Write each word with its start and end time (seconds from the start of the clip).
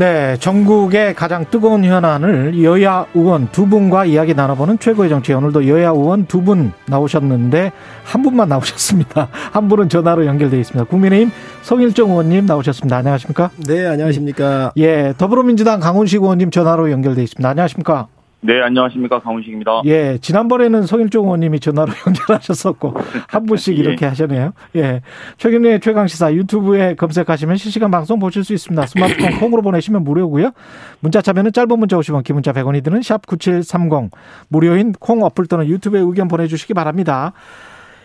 네, 0.00 0.34
전국의 0.38 1.14
가장 1.14 1.44
뜨거운 1.50 1.84
현안을 1.84 2.64
여야 2.64 3.04
의원 3.14 3.50
두 3.52 3.66
분과 3.66 4.06
이야기 4.06 4.32
나눠보는 4.32 4.78
최고의 4.78 5.10
정치. 5.10 5.34
오늘도 5.34 5.68
여야 5.68 5.90
의원 5.90 6.24
두 6.24 6.40
분 6.40 6.72
나오셨는데 6.86 7.70
한 8.02 8.22
분만 8.22 8.48
나오셨습니다. 8.48 9.28
한 9.52 9.68
분은 9.68 9.90
전화로 9.90 10.24
연결되어 10.24 10.58
있습니다. 10.58 10.84
국민의힘 10.88 11.30
성일정 11.60 12.08
의원님 12.12 12.46
나오셨습니다. 12.46 12.96
안녕하십니까? 12.96 13.50
네, 13.68 13.86
안녕하십니까? 13.88 14.72
예, 14.78 15.12
더불어민주당 15.18 15.80
강훈식 15.80 16.22
의원님 16.22 16.50
전화로 16.50 16.90
연결되어 16.90 17.22
있습니다. 17.22 17.46
안녕하십니까? 17.46 18.06
네, 18.42 18.62
안녕하십니까. 18.62 19.20
강훈식입니다. 19.20 19.82
예, 19.84 20.16
지난번에는 20.18 20.86
성일종 20.86 21.26
의원님이 21.26 21.60
전화로 21.60 21.92
연결하셨었고, 22.06 22.94
한 23.28 23.44
분씩 23.44 23.76
예. 23.76 23.80
이렇게 23.80 24.06
하셨네요. 24.06 24.52
예. 24.76 25.02
최근에 25.36 25.78
최강시사 25.80 26.32
유튜브에 26.32 26.94
검색하시면 26.94 27.56
실시간 27.56 27.90
방송 27.90 28.18
보실 28.18 28.42
수 28.42 28.54
있습니다. 28.54 28.86
스마트폰 28.86 29.36
콩으로 29.40 29.60
보내시면 29.60 30.04
무료고요 30.04 30.52
문자 31.00 31.20
참여는 31.20 31.52
짧은 31.52 31.78
문자 31.78 31.98
50원, 31.98 32.24
긴 32.24 32.36
문자 32.36 32.52
100원이 32.52 32.82
드는 32.82 33.00
샵9730. 33.00 34.10
무료인 34.48 34.92
콩 34.92 35.22
어플 35.22 35.46
또는 35.46 35.66
유튜브에 35.66 36.00
의견 36.00 36.26
보내주시기 36.28 36.72
바랍니다. 36.72 37.32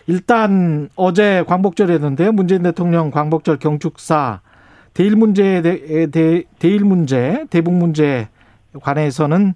일단 0.06 0.90
어제 0.96 1.44
광복절이었는데요. 1.46 2.32
문재인 2.32 2.62
대통령 2.62 3.10
광복절 3.10 3.58
경축사 3.58 4.40
대일 4.92 5.16
문제에 5.16 5.62
대, 5.62 6.10
대, 6.10 6.44
대일 6.58 6.84
문제, 6.84 7.44
대북 7.50 7.74
문제에 7.74 8.28
관해서는 8.80 9.54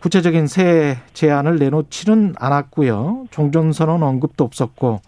구체적인 0.00 0.46
새 0.46 0.96
제안을 1.12 1.56
내놓지는 1.56 2.34
않았고요. 2.38 3.26
종전선언 3.30 4.02
언급도 4.02 4.44
없었고 4.44 5.00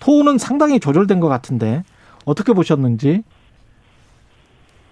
토는 0.00 0.38
상당히 0.38 0.80
조절된 0.80 1.20
것 1.20 1.28
같은데 1.28 1.82
어떻게 2.24 2.52
보셨는지 2.52 3.22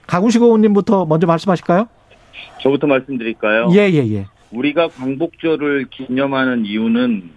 강훈식 0.06 0.42
의원님부터 0.42 1.06
먼저 1.06 1.26
말씀하실까요? 1.26 1.88
저부터 2.62 2.86
말씀드릴까요? 2.86 3.68
예예예. 3.72 4.04
예, 4.06 4.14
예. 4.14 4.26
우리가 4.52 4.88
광복절을 4.88 5.86
기념하는 5.90 6.64
이유는 6.66 7.30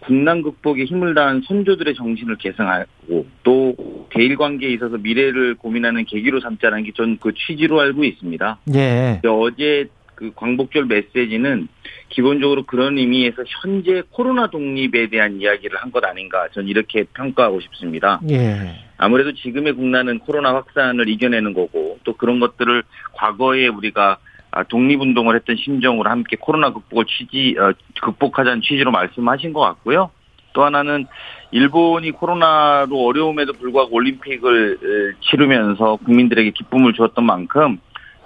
국난 0.00 0.42
극복에 0.42 0.84
힘을 0.84 1.14
다한 1.14 1.42
선조들의 1.46 1.94
정신을 1.96 2.36
계승하고 2.36 3.26
또 3.42 3.74
대일 4.10 4.36
관계에 4.36 4.70
있어서 4.72 4.96
미래를 4.96 5.56
고민하는 5.56 6.04
계기로 6.04 6.40
삼자는 6.40 6.84
게 6.84 6.92
전 6.96 7.18
그 7.20 7.32
취지로 7.34 7.80
알고 7.80 8.04
있습니다. 8.04 8.58
예. 8.74 9.20
어제 9.26 9.88
그 10.18 10.32
광복절 10.34 10.86
메시지는 10.86 11.68
기본적으로 12.08 12.64
그런 12.64 12.98
의미에서 12.98 13.44
현재 13.62 14.02
코로나 14.10 14.48
독립에 14.48 15.06
대한 15.10 15.40
이야기를 15.40 15.78
한 15.80 15.92
것 15.92 16.04
아닌가 16.04 16.48
전 16.52 16.66
이렇게 16.66 17.04
평가하고 17.14 17.60
싶습니다. 17.60 18.20
예. 18.28 18.74
아무래도 18.96 19.32
지금의 19.32 19.74
국난은 19.74 20.18
코로나 20.18 20.54
확산을 20.54 21.08
이겨내는 21.08 21.54
거고 21.54 21.98
또 22.02 22.14
그런 22.14 22.40
것들을 22.40 22.82
과거에 23.12 23.68
우리가 23.68 24.18
아, 24.50 24.64
독립운동을 24.64 25.36
했던 25.36 25.56
심정으로 25.56 26.10
함께 26.10 26.36
코로나 26.40 26.72
극복을 26.72 27.04
취지 27.04 27.54
어, 27.60 27.72
극복하자는 28.02 28.62
취지로 28.62 28.90
말씀하신 28.90 29.52
것 29.52 29.60
같고요. 29.60 30.10
또 30.52 30.64
하나는 30.64 31.06
일본이 31.52 32.10
코로나로 32.10 33.06
어려움에도 33.06 33.52
불구하고 33.52 33.94
올림픽을 33.94 35.14
치르면서 35.20 35.96
국민들에게 36.04 36.50
기쁨을 36.50 36.94
주었던 36.94 37.24
만큼 37.24 37.78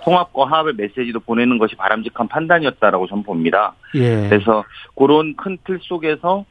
통합과 0.05 0.47
화합의 0.47 0.75
메시지도 0.77 1.21
보내는 1.21 1.59
것이 1.59 1.77
바람직한 1.77 2.29
판단이었다라고 2.29 3.07
저는 3.07 3.23
봅니다. 3.23 3.75
예. 3.95 4.29
그래서 4.29 4.65
그런 4.97 5.37
큰 5.37 5.59
틀 5.65 5.79
속에서 5.83 6.45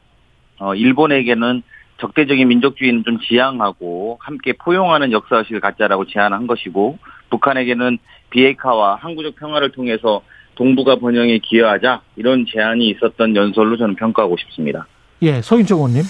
어, 0.58 0.74
일본에게는 0.74 1.62
적대적인 2.00 2.48
민족주의는 2.48 3.04
좀 3.04 3.18
지양하고 3.20 4.18
함께 4.20 4.52
포용하는 4.54 5.12
역사의식을 5.12 5.60
갖자라고 5.60 6.06
제안한 6.06 6.46
것이고 6.46 6.98
북한에게는 7.30 7.98
비핵화와 8.30 8.96
항구적 8.96 9.36
평화를 9.36 9.70
통해서 9.70 10.22
동북아 10.54 10.96
번영에 10.96 11.38
기여하자 11.38 12.02
이런 12.16 12.44
제안이 12.50 12.88
있었던 12.90 13.36
연설로 13.36 13.76
저는 13.76 13.94
평가하고 13.96 14.36
싶습니다. 14.38 14.86
예, 15.22 15.40
서인정 15.40 15.78
의원님. 15.78 16.02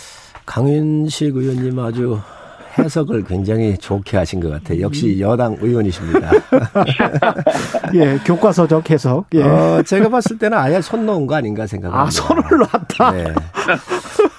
강윤식 0.47 1.37
의원님 1.37 1.79
아주 1.79 2.19
해석을 2.79 3.25
굉장히 3.25 3.77
좋게 3.77 4.17
하신 4.17 4.41
것 4.41 4.51
같아요. 4.51 4.81
역시 4.81 5.21
여당 5.21 5.57
의원이십니다. 5.61 6.31
예, 7.95 8.19
교과서적 8.25 8.91
해석. 8.91 9.27
예. 9.35 9.43
어, 9.43 9.83
제가 9.83 10.09
봤을 10.09 10.39
때는 10.39 10.57
아예 10.57 10.81
손 10.81 11.05
놓은 11.07 11.27
거 11.27 11.35
아닌가 11.35 11.67
생각합니다. 11.67 12.07
아, 12.07 12.11
손을 12.11 12.43
놨다. 12.59 13.13
네. 13.13 13.25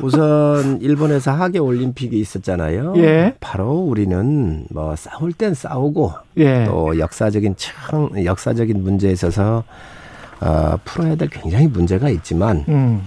우선 0.01 0.81
일본에서 0.81 1.31
하계 1.31 1.59
올림픽이 1.59 2.19
있었잖아요. 2.19 2.93
예. 2.97 3.35
바로 3.39 3.71
우리는 3.73 4.65
뭐 4.69 4.95
싸울 4.95 5.33
땐 5.33 5.53
싸우고 5.53 6.13
예. 6.37 6.65
또 6.65 6.97
역사적인 6.97 7.55
청 7.57 8.09
역사적인 8.23 8.83
문제에 8.83 9.11
있어서 9.11 9.63
어, 10.41 10.77
풀어야 10.83 11.15
될 11.15 11.29
굉장히 11.29 11.67
문제가 11.67 12.09
있지만 12.09 12.65
음. 12.67 13.01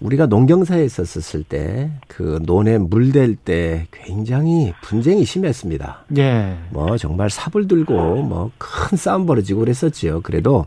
우리가 0.00 0.26
농경사에 0.26 0.84
있었을 0.84 1.42
때 1.42 1.90
그 2.06 2.40
논에 2.44 2.78
물 2.78 3.12
댈 3.12 3.36
때 3.36 3.86
굉장히 3.92 4.72
분쟁이 4.82 5.24
심했습니다. 5.24 6.04
예. 6.18 6.56
뭐 6.70 6.96
정말 6.96 7.30
삽을 7.30 7.66
들고 7.68 8.22
뭐 8.22 8.50
큰 8.58 8.96
싸움 8.96 9.26
벌어지고 9.26 9.60
그랬었지요. 9.60 10.20
그래도 10.22 10.66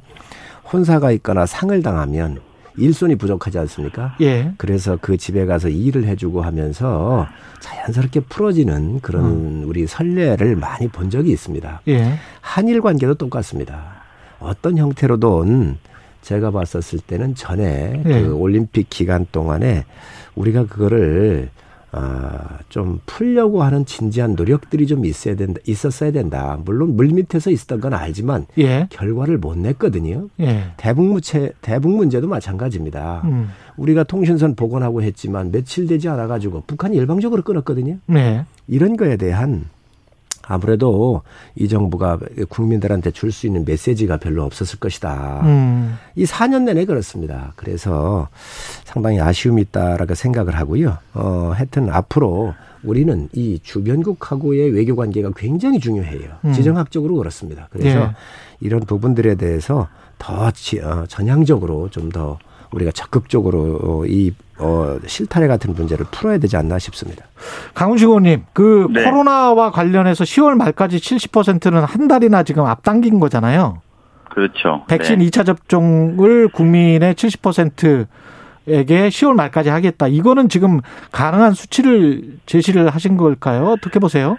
혼사가 0.72 1.12
있거나 1.14 1.46
상을 1.46 1.82
당하면 1.82 2.40
일손이 2.78 3.16
부족하지 3.16 3.60
않습니까? 3.60 4.16
예. 4.22 4.54
그래서 4.58 4.98
그 5.02 5.18
집에 5.18 5.46
가서 5.46 5.68
일을 5.70 6.06
해주고 6.06 6.42
하면서 6.42 7.28
자연스럽게 7.60 8.22
풀어지는 8.22 9.02
그런 9.02 9.26
음. 9.26 9.64
우리 9.68 9.86
선례를 9.88 10.56
많이 10.56 10.88
본 10.88 11.10
적이 11.10 11.32
있습니다. 11.32 11.82
예. 11.90 12.14
한일 12.40 12.82
관계도 12.82 13.16
똑같습니다. 13.16 14.02
어떤 14.40 14.78
형태로든 14.78 15.78
제가 16.22 16.52
봤었을 16.52 17.00
때는 17.00 17.36
전에 17.36 18.04
예. 18.06 18.22
그 18.22 18.34
올림픽 18.34 18.90
기간 18.90 19.26
동안에 19.32 19.86
우리가 20.36 20.66
그거를 20.68 21.50
아, 21.94 22.60
좀 22.70 23.02
풀려고 23.06 23.64
하는 23.64 23.86
진지한 23.86 24.36
노력들이 24.36 24.88
좀 24.88 25.04
있어야 25.06 25.36
된다, 25.36 25.60
있었어야 25.66 26.12
된다. 26.12 26.58
물론 26.64 26.96
물 26.96 27.08
밑에서 27.08 27.52
있었던 27.52 27.82
건 27.82 27.94
알지만 27.94 28.46
예. 28.60 28.88
결과를 28.90 29.38
못 29.38 29.58
냈거든요. 29.58 30.30
예. 30.40 30.72
대북 30.78 31.06
무체, 31.06 31.52
대북 31.62 31.92
문제도 31.92 32.26
마찬가지입니다. 32.30 33.24
음. 33.26 33.50
우리가 33.76 34.04
통신선 34.04 34.56
복원하고 34.56 35.04
했지만 35.04 35.52
며칠 35.52 35.86
되지 35.86 36.08
않아 36.08 36.28
가지고 36.28 36.64
북한이 36.66 36.96
일방적으로 36.96 37.42
끊었거든요. 37.42 37.98
네. 38.08 38.46
이런 38.68 38.96
거에 38.96 39.18
대한 39.18 39.66
아무래도 40.44 41.22
이 41.56 41.68
정부가 41.68 42.20
국민들한테 42.50 43.12
줄 43.12 43.32
수 43.32 43.48
있는 43.48 43.64
메시지가 43.66 44.18
별로 44.18 44.44
없었을 44.44 44.80
것이다. 44.80 45.42
음. 45.46 45.98
이 46.16 46.26
4년 46.26 46.64
내내 46.64 46.86
그렇습니다. 46.86 47.54
그래서 47.56 48.28
상당히 48.84 49.22
아쉬움이 49.22 49.62
있다라고 49.62 50.16
생각을 50.16 50.58
하고요. 50.58 50.98
어, 51.14 51.52
하여튼 51.56 51.90
앞으로 51.90 52.54
우리는 52.84 53.30
이 53.34 53.60
주변국하고의 53.64 54.72
외교 54.72 54.96
관계가 54.96 55.32
굉장히 55.36 55.80
중요해요. 55.80 56.30
음. 56.44 56.54
지정학적으로 56.54 57.16
그렇습니다. 57.16 57.68
그래서 57.72 58.00
예. 58.00 58.10
이런 58.60 58.82
부분들에 58.82 59.36
대해서 59.36 59.88
더 60.18 60.52
지, 60.52 60.80
어, 60.80 61.06
전향적으로 61.08 61.90
좀더 61.90 62.38
우리가 62.72 62.92
적극적으로 62.92 63.80
어, 63.84 64.06
이 64.06 64.34
어, 64.58 64.98
실타래 65.08 65.48
같은 65.48 65.74
문제를 65.74 66.06
풀어야 66.12 66.38
되지 66.38 66.56
않나 66.56 66.80
싶습니다. 66.80 67.26
강훈식 67.74 68.08
의원님, 68.08 68.44
그 68.54 68.88
네. 68.92 69.04
코로나와 69.04 69.72
관련해서 69.72 70.24
10월 70.24 70.56
말까지 70.56 70.98
70%는 70.98 71.84
한 71.84 72.08
달이나 72.08 72.44
지금 72.44 72.66
앞당긴 72.66 73.20
거잖아요. 73.20 73.82
그렇죠. 74.30 74.86
백신 74.88 75.20
네. 75.20 75.26
2차 75.26 75.46
접종을 75.46 76.48
국민의 76.50 77.16
70%에게 77.16 78.08
10월 79.10 79.34
말까지 79.34 79.70
하겠다. 79.70 80.08
이거는 80.08 80.48
지금 80.48 80.80
가능한 81.12 81.54
수치를 81.54 82.38
제시를 82.46 82.90
하신 82.90 83.18
걸까요? 83.18 83.66
어떻게 83.72 84.00
보세요? 84.00 84.38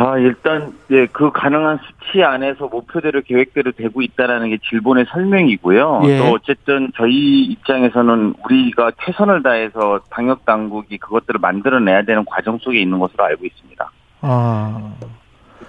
아, 0.00 0.16
일단, 0.16 0.72
예, 0.92 1.06
그 1.06 1.32
가능한 1.32 1.80
수치 1.82 2.22
안에서 2.22 2.68
목표대로 2.68 3.20
계획대로 3.22 3.72
되고 3.72 4.00
있다라는 4.00 4.50
게 4.50 4.58
질본의 4.70 5.06
설명이고요. 5.10 6.02
예. 6.04 6.18
또 6.18 6.34
어쨌든 6.34 6.92
저희 6.94 7.42
입장에서는 7.42 8.34
우리가 8.44 8.92
최선을 9.04 9.42
다해서 9.42 9.98
방역 10.08 10.44
당국이 10.44 10.98
그것들을 10.98 11.40
만들어내야 11.40 12.02
되는 12.02 12.24
과정 12.24 12.58
속에 12.58 12.80
있는 12.80 13.00
것으로 13.00 13.24
알고 13.24 13.44
있습니다. 13.44 13.90
아, 14.20 14.92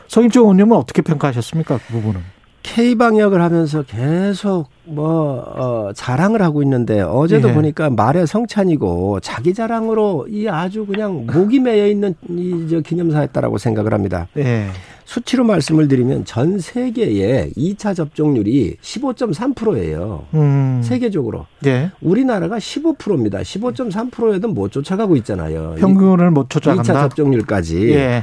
서인조 0.05 0.41
의원님은 0.41 0.77
어떻게 0.77 1.01
평가하셨습니까? 1.01 1.79
그 1.79 1.93
부분은. 1.93 2.21
K 2.61 2.95
방역을 2.95 3.41
하면서 3.41 3.83
계속 3.83 4.67
뭐 4.83 5.43
어, 5.55 5.91
자랑을 5.93 6.41
하고 6.41 6.61
있는데 6.63 7.01
어제도 7.01 7.49
예. 7.49 7.53
보니까 7.53 7.89
말의 7.89 8.27
성찬이고 8.27 9.19
자기 9.21 9.53
자랑으로 9.53 10.27
이 10.29 10.47
아주 10.47 10.85
그냥 10.85 11.25
목이 11.25 11.59
매여 11.59 11.87
있는 11.87 12.15
이 12.29 12.67
저 12.69 12.81
기념사였다라고 12.81 13.57
생각을 13.57 13.93
합니다. 13.93 14.27
예. 14.37 14.67
수치로 15.05 15.43
말씀을 15.43 15.87
드리면 15.87 16.25
전 16.25 16.59
세계의 16.59 17.53
2차 17.57 17.95
접종률이 17.95 18.77
15.3%예요. 18.81 20.25
음. 20.35 20.81
세계적으로. 20.83 21.47
예. 21.65 21.89
우리나라가 22.01 22.57
15%입니다. 22.57 23.39
15.3%에도 23.39 24.49
못 24.49 24.71
쫓아가고 24.71 25.15
있잖아요. 25.17 25.75
평균을 25.79 26.29
못 26.29 26.47
2차 26.49 26.51
쫓아간다. 26.61 26.93
접종률까지. 27.09 28.21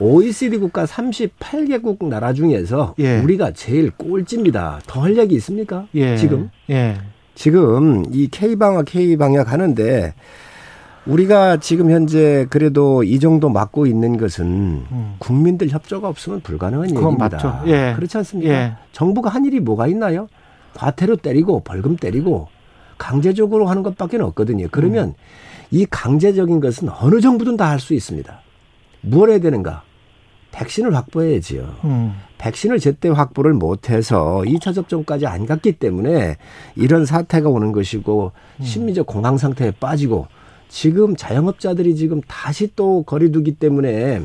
예. 0.00 0.04
OECD 0.04 0.58
국가 0.58 0.84
38개국 0.84 2.06
나라 2.08 2.32
중에서 2.32 2.94
예. 2.98 3.18
우리가 3.20 3.52
제일 3.52 3.90
꼴찌입니다. 3.90 4.80
더 4.86 5.02
할 5.02 5.16
얘기 5.16 5.34
있습니까? 5.36 5.86
예. 5.94 6.16
지금 6.16 6.50
예. 6.70 6.96
지금 7.34 8.04
이 8.12 8.28
K 8.28 8.56
방역 8.56 8.84
K 8.86 9.16
방역 9.16 9.52
하는데 9.52 10.14
우리가 11.06 11.58
지금 11.58 11.90
현재 11.90 12.46
그래도 12.48 13.02
이 13.02 13.18
정도 13.20 13.50
막고 13.50 13.86
있는 13.86 14.16
것은 14.16 14.44
음. 14.90 15.14
국민들 15.18 15.68
협조가 15.68 16.08
없으면 16.08 16.40
불가능한 16.40 16.90
얘기입니다. 16.90 17.62
예. 17.66 17.92
그렇지 17.94 18.16
않습니까? 18.18 18.52
예. 18.52 18.72
정부가 18.92 19.28
한 19.28 19.44
일이 19.44 19.60
뭐가 19.60 19.86
있나요? 19.88 20.28
과태료 20.74 21.16
때리고 21.16 21.60
벌금 21.60 21.96
때리고 21.96 22.48
강제적으로 22.96 23.66
하는 23.66 23.82
것밖에 23.82 24.16
없거든요. 24.18 24.68
그러면 24.70 25.08
음. 25.08 25.14
이 25.70 25.84
강제적인 25.86 26.60
것은 26.60 26.88
어느 26.88 27.20
정부든 27.20 27.56
다 27.56 27.68
할 27.68 27.80
수 27.80 27.92
있습니다. 27.94 28.40
뭘 29.04 29.30
해야 29.30 29.38
되는가? 29.38 29.82
백신을 30.52 30.94
확보해야지요. 30.94 31.74
음. 31.84 32.12
백신을 32.38 32.78
제때 32.78 33.08
확보를 33.08 33.54
못해서 33.54 34.42
2차 34.46 34.74
접종까지 34.74 35.26
안 35.26 35.46
갔기 35.46 35.72
때문에 35.72 36.36
이런 36.76 37.06
사태가 37.06 37.48
오는 37.48 37.72
것이고 37.72 38.32
음. 38.60 38.64
심리적 38.64 39.06
공황 39.06 39.36
상태에 39.36 39.72
빠지고 39.72 40.28
지금 40.68 41.16
자영업자들이 41.16 41.96
지금 41.96 42.20
다시 42.28 42.70
또 42.76 43.02
거리두기 43.02 43.56
때문에 43.56 44.22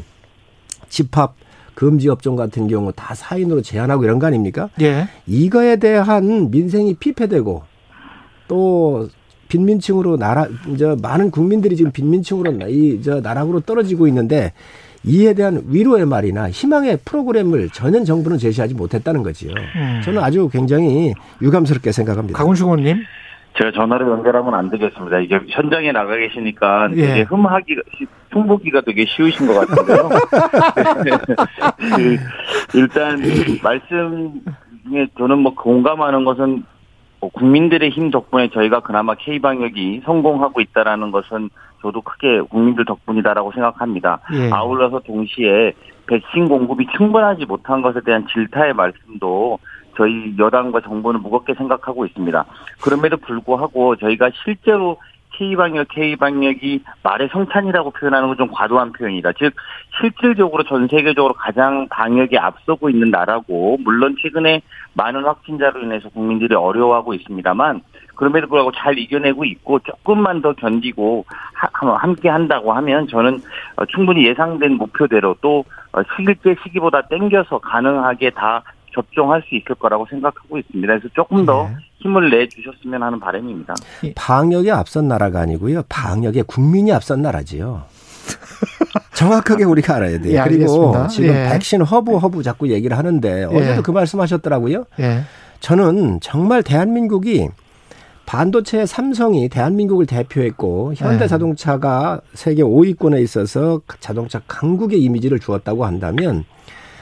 집합 0.89 1.35
금지 1.73 2.09
업종 2.09 2.35
같은 2.35 2.67
경우 2.67 2.91
다 2.91 3.15
사인으로 3.15 3.61
제한하고 3.61 4.03
이런 4.03 4.19
거 4.19 4.27
아닙니까? 4.27 4.69
예. 4.81 5.07
이거에 5.25 5.77
대한 5.77 6.51
민생이 6.51 6.95
피폐되고 6.95 7.63
또 8.47 9.07
빈민층으로 9.49 10.17
나라 10.17 10.47
이제 10.67 10.95
많은 11.01 11.31
국민들이 11.31 11.75
지금 11.75 11.91
빈민층으로 11.91 12.69
이저 12.69 13.19
나락으로 13.19 13.59
떨어지고 13.59 14.07
있는데 14.07 14.53
이에 15.03 15.33
대한 15.33 15.61
위로의 15.67 16.05
말이나 16.05 16.49
희망의 16.49 16.99
프로그램을 17.05 17.69
전혀 17.69 18.03
정부는 18.03 18.37
제시하지 18.37 18.75
못했다는 18.75 19.23
거지요. 19.23 19.51
음. 19.51 20.01
저는 20.03 20.21
아주 20.21 20.49
굉장히 20.49 21.13
유감스럽게 21.41 21.91
생각합니다. 21.91 22.37
강훈식 22.37 22.65
의원님. 22.65 23.03
제가 23.57 23.71
전화로 23.71 24.11
연결하면 24.11 24.53
안 24.53 24.69
되겠습니다. 24.69 25.19
이게 25.19 25.39
현장에 25.49 25.91
나가 25.91 26.15
계시니까 26.15 26.89
예. 26.95 27.07
되게 27.07 27.21
흠하기가 27.23 27.81
흉보기가 28.31 28.81
되게 28.81 29.05
쉬우신 29.05 29.47
것 29.47 29.67
같은데요. 29.67 30.09
그, 31.95 32.77
일단 32.77 33.19
말씀에 33.63 35.07
저는 35.17 35.39
뭐 35.39 35.55
공감하는 35.55 36.23
것은 36.25 36.49
뭐 36.49 36.78
국민들의 37.19 37.89
힘 37.89 38.11
덕분에 38.11 38.49
저희가 38.49 38.79
그나마 38.81 39.15
K 39.15 39.39
방역이 39.39 40.01
성공하고 40.05 40.61
있다라는 40.61 41.11
것은 41.11 41.49
저도 41.81 42.01
크게 42.01 42.41
국민들 42.41 42.85
덕분이다라고 42.85 43.51
생각합니다. 43.51 44.19
예. 44.33 44.49
아울러서 44.51 44.99
동시에 44.99 45.73
백신 46.07 46.47
공급이 46.47 46.87
충분하지 46.97 47.45
못한 47.45 47.81
것에 47.81 48.01
대한 48.01 48.25
질타의 48.27 48.73
말씀도 48.73 49.59
저희 49.95 50.33
여당과 50.37 50.81
정부는 50.81 51.21
무겁게 51.21 51.53
생각하고 51.53 52.05
있습니다. 52.05 52.45
그럼에도 52.81 53.17
불구하고 53.17 53.95
저희가 53.97 54.31
실제로 54.43 54.97
K방역, 55.39 55.87
K방역이 55.87 56.83
말의 57.03 57.29
성찬이라고 57.31 57.91
표현하는 57.91 58.27
건 58.27 58.37
좀 58.39 58.49
과도한 58.51 58.91
표현이다. 58.93 59.31
즉, 59.39 59.53
실질적으로 59.99 60.63
전 60.63 60.87
세계적으로 60.87 61.33
가장 61.33 61.87
방역에 61.89 62.37
앞서고 62.37 62.89
있는 62.89 63.09
나라고, 63.09 63.77
물론 63.83 64.15
최근에 64.21 64.61
많은 64.93 65.23
확진자로 65.23 65.81
인해서 65.81 66.09
국민들이 66.09 66.53
어려워하고 66.55 67.13
있습니다만, 67.13 67.81
그럼에도 68.15 68.47
불구하고 68.47 68.71
잘 68.73 68.97
이겨내고 68.97 69.45
있고, 69.45 69.79
조금만 69.79 70.41
더 70.41 70.53
견디고, 70.53 71.25
하- 71.53 71.95
함께 71.95 72.27
한다고 72.29 72.73
하면 72.73 73.07
저는 73.07 73.39
어, 73.77 73.85
충분히 73.85 74.25
예상된 74.27 74.73
목표대로 74.75 75.35
또, 75.41 75.63
어, 75.93 76.01
실제 76.15 76.55
시기보다 76.63 77.01
땡겨서 77.03 77.59
가능하게 77.59 78.31
다 78.31 78.61
접종할 78.93 79.43
수 79.47 79.55
있을 79.55 79.75
거라고 79.75 80.05
생각하고 80.09 80.57
있습니다. 80.57 80.87
그래서 80.87 81.07
조금 81.13 81.45
더 81.45 81.69
예. 81.69 81.75
힘을 81.99 82.29
내 82.29 82.47
주셨으면 82.47 83.03
하는 83.03 83.19
바람입니다. 83.19 83.75
방역에 84.15 84.71
앞선 84.71 85.07
나라가 85.07 85.41
아니고요. 85.41 85.83
방역에 85.89 86.43
국민이 86.43 86.91
앞선 86.91 87.21
나라지요. 87.21 87.83
정확하게 89.15 89.63
우리가 89.65 89.95
알아야 89.95 90.19
돼요. 90.19 90.39
예, 90.39 90.43
그리고 90.43 90.63
알겠습니다. 90.63 91.07
지금 91.07 91.29
예. 91.29 91.49
백신 91.49 91.81
허브 91.81 92.17
허브 92.17 92.43
자꾸 92.43 92.69
얘기를 92.69 92.97
하는데 92.97 93.43
어제도 93.45 93.77
예. 93.77 93.81
그 93.81 93.91
말씀하셨더라고요. 93.91 94.85
예. 94.99 95.21
저는 95.59 96.19
정말 96.21 96.63
대한민국이 96.63 97.49
반도체 98.25 98.85
삼성이 98.85 99.49
대한민국을 99.49 100.05
대표했고 100.05 100.93
네. 100.95 101.03
현대자동차가 101.03 102.21
세계 102.35 102.61
5위권에 102.61 103.21
있어서 103.23 103.81
자동차 103.99 104.39
강국의 104.47 105.01
이미지를 105.01 105.39
주었다고 105.39 105.83
한다면 105.83 106.45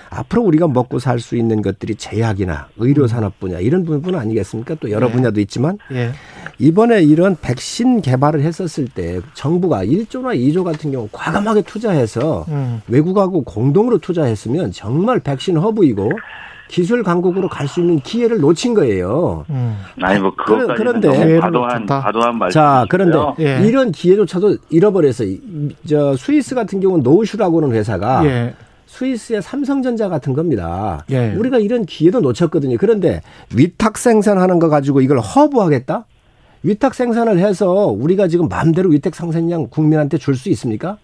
앞으로 0.10 0.44
우리가 0.44 0.68
먹고 0.68 1.00
살 1.00 1.20
수 1.20 1.36
있는 1.36 1.62
것들이 1.62 1.96
제약이나 1.96 2.68
의료 2.78 3.08
산업 3.08 3.40
분야 3.40 3.60
이런 3.60 3.84
부분 3.84 4.16
아니겠습니까? 4.16 4.76
또 4.80 4.92
여러 4.92 5.08
네. 5.08 5.14
분야도 5.14 5.40
있지만 5.42 5.78
예. 5.92 6.12
이번에 6.60 7.02
이런 7.04 7.36
백신 7.42 8.02
개발을 8.02 8.42
했었을 8.42 8.88
때 8.88 9.20
정부가 9.34 9.84
1조나 9.84 10.36
2조 10.38 10.64
같은 10.64 10.92
경우 10.92 11.10
과감하게 11.12 11.64
투자해서 11.64 12.46
음. 12.50 12.82
외국하고 12.88 13.44
공동으로 13.44 13.98
투자했으면 13.98 14.72
정말 14.72 15.20
백신 15.20 15.58
허브이고 15.58 16.12
기술 16.70 17.02
강국으로 17.02 17.48
갈 17.48 17.68
수 17.68 17.80
있는 17.80 18.00
기회를 18.02 18.40
놓친 18.40 18.74
거예요. 18.74 19.46
음. 19.50 19.78
아니 20.02 20.20
뭐 20.20 20.34
그런- 20.36 20.76
그런데- 20.76 21.40
과도한. 21.40 21.86
과도한 21.86 22.38
말씀. 22.38 22.60
자, 22.60 22.86
그런데 22.90 23.18
예. 23.40 23.66
이런 23.66 23.92
기회조차도 23.92 24.58
잃어버려서 24.70 25.24
이- 25.24 25.40
저 25.88 26.16
스위스 26.18 26.56
같은 26.56 26.80
경우는 26.82 27.04
노우슈라고 27.04 27.62
하는 27.64 27.74
회사가 27.76 28.26
예. 28.26 28.54
스위스의 28.88 29.42
삼성전자 29.42 30.10
같은 30.10 30.34
겁니다. 30.34 31.06
예. 31.10 31.34
우리가 31.34 31.60
이런 31.60 31.86
기회도 31.86 32.22
놓쳤거든요. 32.22 32.78
그런데 32.80 33.22
위탁 33.54 33.98
생산하는 33.98 34.60
거 34.60 34.70
가지고 34.70 35.02
이걸 35.02 35.20
허브하겠다? 35.20 36.06
위탁 36.64 36.96
생산을 36.96 37.38
해서 37.40 37.86
우리가 37.88 38.28
지금 38.28 38.48
마음대로 38.48 38.90
위탁 38.90 39.14
생산량 39.16 39.68
국민한테 39.70 40.18
줄 40.18 40.36
수 40.36 40.50
있습니까? 40.50 40.98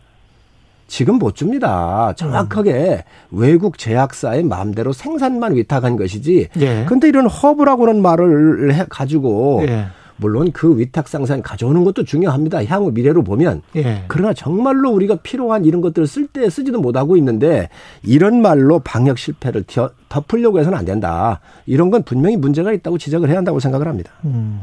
지금 0.88 1.16
못 1.16 1.36
줍니다. 1.36 2.14
정확하게 2.16 3.04
외국 3.32 3.78
제약사의 3.78 4.44
마음대로 4.44 4.94
생산만 4.94 5.56
위탁한 5.56 5.96
것이지. 5.96 6.50
예. 6.60 6.86
근데 6.88 7.08
이런 7.08 7.26
허브라고는 7.28 8.02
말을 8.02 8.74
해 8.74 8.86
가지고 8.90 9.64
예. 9.68 9.86
물론 10.24 10.54
그 10.54 10.78
위탁 10.80 11.10
생산 11.10 11.42
가져오는 11.42 11.84
것도 11.84 12.06
중요합니다. 12.06 12.64
향후 12.64 12.92
미래로 12.94 13.24
보면 13.26 13.62
예. 13.76 14.06
그러나 14.08 14.34
정말로 14.34 14.90
우리가 14.92 15.18
필요한 15.18 15.66
이런 15.66 15.82
것들을 15.82 16.08
쓸 16.08 16.28
때 16.28 16.50
쓰지도 16.50 16.80
못하고 16.80 17.18
있는데 17.18 17.68
이런 18.04 18.42
말로 18.42 18.80
방역 18.80 19.18
실패를 19.18 19.64
더- 19.64 19.92
덮으려고 20.08 20.60
해서는 20.60 20.78
안 20.78 20.86
된다. 20.86 21.42
이런 21.66 21.92
건 21.92 22.04
분명히 22.04 22.38
문제가 22.38 22.72
있다고 22.72 22.98
지적을 22.98 23.28
해야 23.28 23.38
한다고 23.38 23.60
생각을 23.60 23.86
합니다. 23.90 24.14
음. 24.24 24.62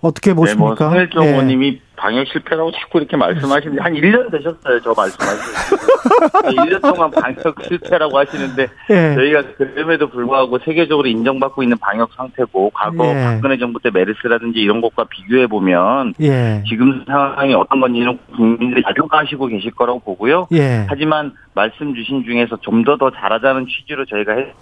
어떻게 0.00 0.30
네, 0.30 0.34
뭐 0.34 0.44
보십니까? 0.44 0.88
성일종 0.90 1.24
예. 1.24 1.28
의원님이 1.28 1.80
방역 1.96 2.26
실패라고 2.28 2.70
자꾸 2.72 2.98
이렇게 2.98 3.16
말씀하시는데 3.16 3.82
한 3.82 3.94
1년 3.94 4.30
되셨어요. 4.30 4.80
저 4.82 4.94
말씀하시는 4.96 6.56
1년 6.56 6.82
동안 6.82 7.10
방역 7.10 7.56
실패라고 7.64 8.18
하시는데 8.18 8.66
예. 8.90 9.14
저희가 9.14 9.42
그럼에도 9.56 10.08
불구하고 10.08 10.58
세계적으로 10.58 11.08
인정받고 11.08 11.62
있는 11.62 11.76
방역 11.78 12.10
상태고 12.14 12.70
과거 12.74 13.06
예. 13.08 13.24
박근혜 13.24 13.58
정부 13.58 13.80
때 13.80 13.90
메르스라든지 13.90 14.60
이런 14.60 14.80
것과 14.80 15.04
비교해 15.04 15.46
보면 15.46 16.14
예. 16.20 16.62
지금 16.68 17.04
상황이 17.06 17.54
어떤 17.54 17.80
건지는 17.80 18.18
국민들이 18.34 18.82
잘 18.82 18.94
평가하시고 18.94 19.46
계실 19.46 19.72
거라고 19.72 20.00
보고요. 20.00 20.48
예. 20.52 20.86
하지만 20.88 21.32
말씀 21.54 21.94
주신 21.94 22.24
중에서 22.24 22.56
좀 22.60 22.84
더더 22.84 23.10
잘하자는 23.10 23.66
취지로 23.66 24.04
저희가 24.04 24.32
해 24.32 24.52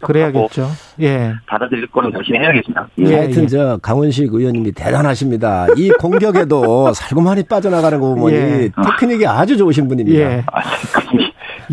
그래야겠죠. 0.00 0.70
예. 1.00 1.34
받아들일 1.46 1.86
거는 1.88 2.12
열심히 2.12 2.38
해야겠습니다. 2.38 2.88
예, 2.98 3.16
하여튼 3.16 3.42
예. 3.44 3.46
저 3.46 3.78
강원식 3.82 4.32
의원님이 4.32 4.72
대단하십니다. 4.72 5.66
이 5.76 5.90
공격에도 5.90 6.92
살고만이 6.94 7.44
빠져나가는 7.44 7.98
거 8.00 8.14
보니 8.14 8.34
예. 8.34 8.70
테크닉이 8.84 9.26
아주 9.26 9.56
좋으신 9.56 9.88
분입니다. 9.88 10.18
예. 10.18 10.44
아, 10.52 10.60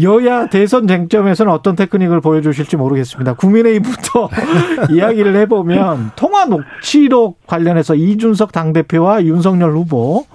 여야 0.02 0.48
대선 0.48 0.88
쟁점에서는 0.88 1.52
어떤 1.52 1.76
테크닉을 1.76 2.20
보여주실지 2.20 2.76
모르겠습니다. 2.76 3.34
국민의힘부터 3.34 4.30
이야기를 4.92 5.36
해보면 5.38 6.12
통화 6.16 6.46
녹취록 6.46 7.46
관련해서 7.48 7.96
이준석 7.96 8.52
당대표와 8.52 9.24
윤석열 9.24 9.72
후보 9.72 10.26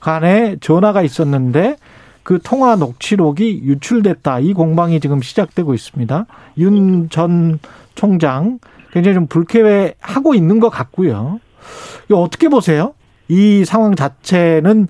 간에 0.00 0.56
전화가 0.60 1.02
있었는데 1.02 1.76
그 2.22 2.38
통화 2.42 2.76
녹취록이 2.76 3.62
유출됐다. 3.64 4.40
이 4.40 4.52
공방이 4.52 5.00
지금 5.00 5.22
시작되고 5.22 5.74
있습니다. 5.74 6.26
윤 6.58 7.08
전 7.10 7.58
총장 7.94 8.58
굉장히 8.92 9.14
좀 9.14 9.26
불쾌해하고 9.26 10.34
있는 10.34 10.60
것 10.60 10.68
같고요. 10.70 11.40
이거 12.08 12.20
어떻게 12.20 12.48
보세요? 12.48 12.94
이 13.28 13.64
상황 13.64 13.94
자체는 13.94 14.88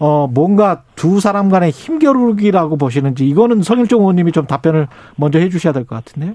어 0.00 0.28
뭔가 0.32 0.82
두 0.94 1.20
사람 1.20 1.48
간의 1.48 1.70
힘겨루기라고 1.70 2.76
보시는지 2.76 3.28
이거는 3.28 3.62
성일종 3.62 4.00
의원님이 4.00 4.32
좀 4.32 4.46
답변을 4.46 4.86
먼저 5.16 5.38
해주셔야 5.38 5.72
될 5.72 5.84
것 5.84 5.96
같은데요. 5.96 6.34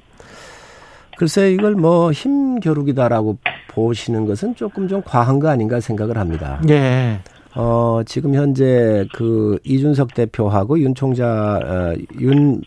글쎄 1.18 1.52
이걸 1.52 1.76
뭐 1.76 2.12
힘겨루기다라고 2.12 3.38
보시는 3.70 4.26
것은 4.26 4.56
조금 4.56 4.88
좀 4.88 5.02
과한 5.06 5.40
거 5.40 5.48
아닌가 5.50 5.80
생각을 5.80 6.18
합니다. 6.18 6.60
예. 6.70 7.20
어, 7.56 8.02
지금 8.06 8.34
현재 8.34 9.06
그 9.14 9.60
이준석 9.64 10.14
대표하고 10.14 10.80
윤 10.80 10.96
총장, 10.96 11.28
어, 11.30 11.96
윤, 12.20 12.62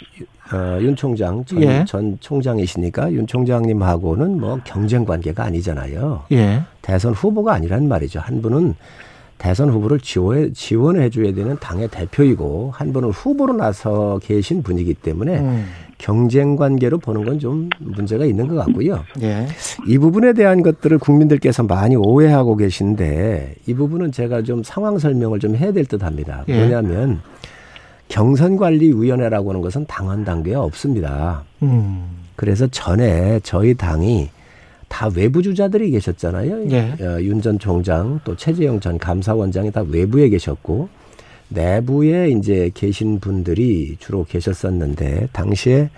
어, 0.52 0.78
윤 0.80 0.94
총장, 0.94 1.44
전, 1.44 1.62
예. 1.62 1.84
전 1.86 2.16
총장이시니까 2.20 3.12
윤 3.12 3.26
총장님하고는 3.26 4.40
뭐 4.40 4.60
경쟁 4.64 5.04
관계가 5.04 5.44
아니잖아요. 5.44 6.24
예. 6.32 6.62
대선 6.82 7.12
후보가 7.14 7.54
아니란 7.54 7.88
말이죠. 7.88 8.20
한 8.20 8.40
분은 8.40 8.74
대선 9.38 9.68
후보를 9.68 10.00
지원해, 10.00 10.52
지원해 10.52 11.10
줘야 11.10 11.32
되는 11.32 11.56
당의 11.58 11.88
대표이고 11.88 12.70
한 12.72 12.92
분은 12.92 13.10
후보로 13.10 13.54
나서 13.54 14.18
계신 14.22 14.62
분이기 14.62 14.94
때문에 14.94 15.38
음. 15.40 15.66
경쟁 15.98 16.56
관계로 16.56 16.98
보는 16.98 17.24
건 17.24 17.38
좀 17.38 17.68
문제가 17.78 18.24
있는 18.24 18.48
것 18.48 18.54
같고요. 18.56 19.02
예. 19.22 19.46
이 19.86 19.98
부분에 19.98 20.32
대한 20.34 20.62
것들을 20.62 20.98
국민들께서 20.98 21.62
많이 21.62 21.96
오해하고 21.96 22.56
계신데 22.56 23.54
이 23.66 23.74
부분은 23.74 24.12
제가 24.12 24.42
좀 24.42 24.62
상황 24.62 24.98
설명을 24.98 25.38
좀 25.40 25.54
해야 25.56 25.72
될 25.72 25.86
듯 25.86 26.02
합니다. 26.02 26.44
예. 26.48 26.56
뭐냐면 26.58 27.20
경선관리위원회라고 28.08 29.50
하는 29.50 29.60
것은 29.62 29.86
당원 29.86 30.24
단계에 30.24 30.54
없습니다. 30.54 31.44
음. 31.62 32.04
그래서 32.36 32.66
전에 32.66 33.40
저희 33.42 33.74
당이 33.74 34.28
다 34.88 35.08
외부 35.14 35.42
주자들이 35.42 35.90
계셨잖아요. 35.90 36.70
예. 36.70 36.94
어, 37.00 37.20
윤전 37.20 37.58
총장 37.58 38.20
또 38.24 38.36
최재형 38.36 38.80
전 38.80 38.98
감사원장이 38.98 39.72
다 39.72 39.82
외부에 39.88 40.28
계셨고 40.28 40.88
내부에 41.48 42.30
이제 42.30 42.70
계신 42.74 43.20
분들이 43.20 43.96
주로 43.98 44.24
계셨었는데 44.24 45.28
당시에 45.32 45.90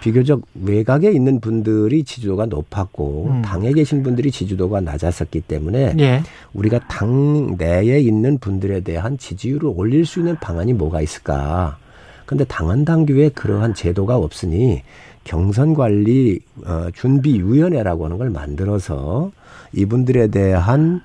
비교적 0.00 0.42
외곽에 0.62 1.10
있는 1.10 1.40
분들이 1.40 2.04
지지도가 2.04 2.46
높았고 2.46 3.26
음. 3.30 3.42
당에 3.42 3.72
계신 3.72 4.02
분들이 4.02 4.30
지지도가 4.30 4.80
낮았었기 4.80 5.40
때문에 5.42 5.94
예. 5.98 6.22
우리가 6.54 6.80
당 6.86 7.56
내에 7.58 7.98
있는 8.00 8.38
분들에 8.38 8.80
대한 8.80 9.18
지지율을 9.18 9.72
올릴 9.74 10.06
수 10.06 10.20
있는 10.20 10.36
방안이 10.36 10.74
뭐가 10.74 11.00
있을까? 11.00 11.78
근데 12.24 12.44
당헌 12.44 12.84
당규에 12.84 13.30
그러한 13.30 13.74
제도가 13.74 14.16
없으니 14.16 14.82
경선 15.24 15.74
관리 15.74 16.38
어, 16.64 16.88
준비 16.94 17.40
위원회라고 17.40 18.04
하는 18.04 18.18
걸 18.18 18.30
만들어서 18.30 19.32
이분들에 19.72 20.28
대한 20.28 21.02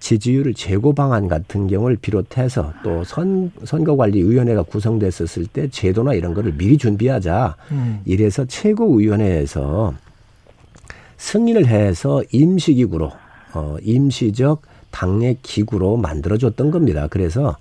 지지율 0.00 0.54
제고 0.54 0.92
방안 0.92 1.28
같은 1.28 1.66
경우를 1.66 1.96
비롯해서 1.96 2.72
또 2.82 3.04
선, 3.04 3.50
선거관리위원회가 3.64 4.62
구성됐었을 4.62 5.46
때 5.46 5.68
제도나 5.68 6.14
이런 6.14 6.34
거를 6.34 6.54
미리 6.56 6.78
준비하자. 6.78 7.56
음. 7.72 8.00
이래서 8.04 8.44
최고위원회에서 8.44 9.94
승인을 11.16 11.66
해서 11.66 12.22
임시기구로 12.30 13.10
어, 13.54 13.76
임시적 13.82 14.62
당내 14.90 15.36
기구로 15.42 15.96
만들어줬던 15.96 16.70
겁니다. 16.70 17.08
그래서 17.10 17.56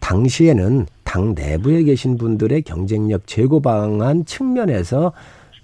당시에는 0.00 0.86
당 1.04 1.34
내부에 1.34 1.84
계신 1.84 2.16
분들의 2.16 2.62
경쟁력 2.62 3.26
제고 3.26 3.60
방안 3.60 4.24
측면에서 4.24 5.12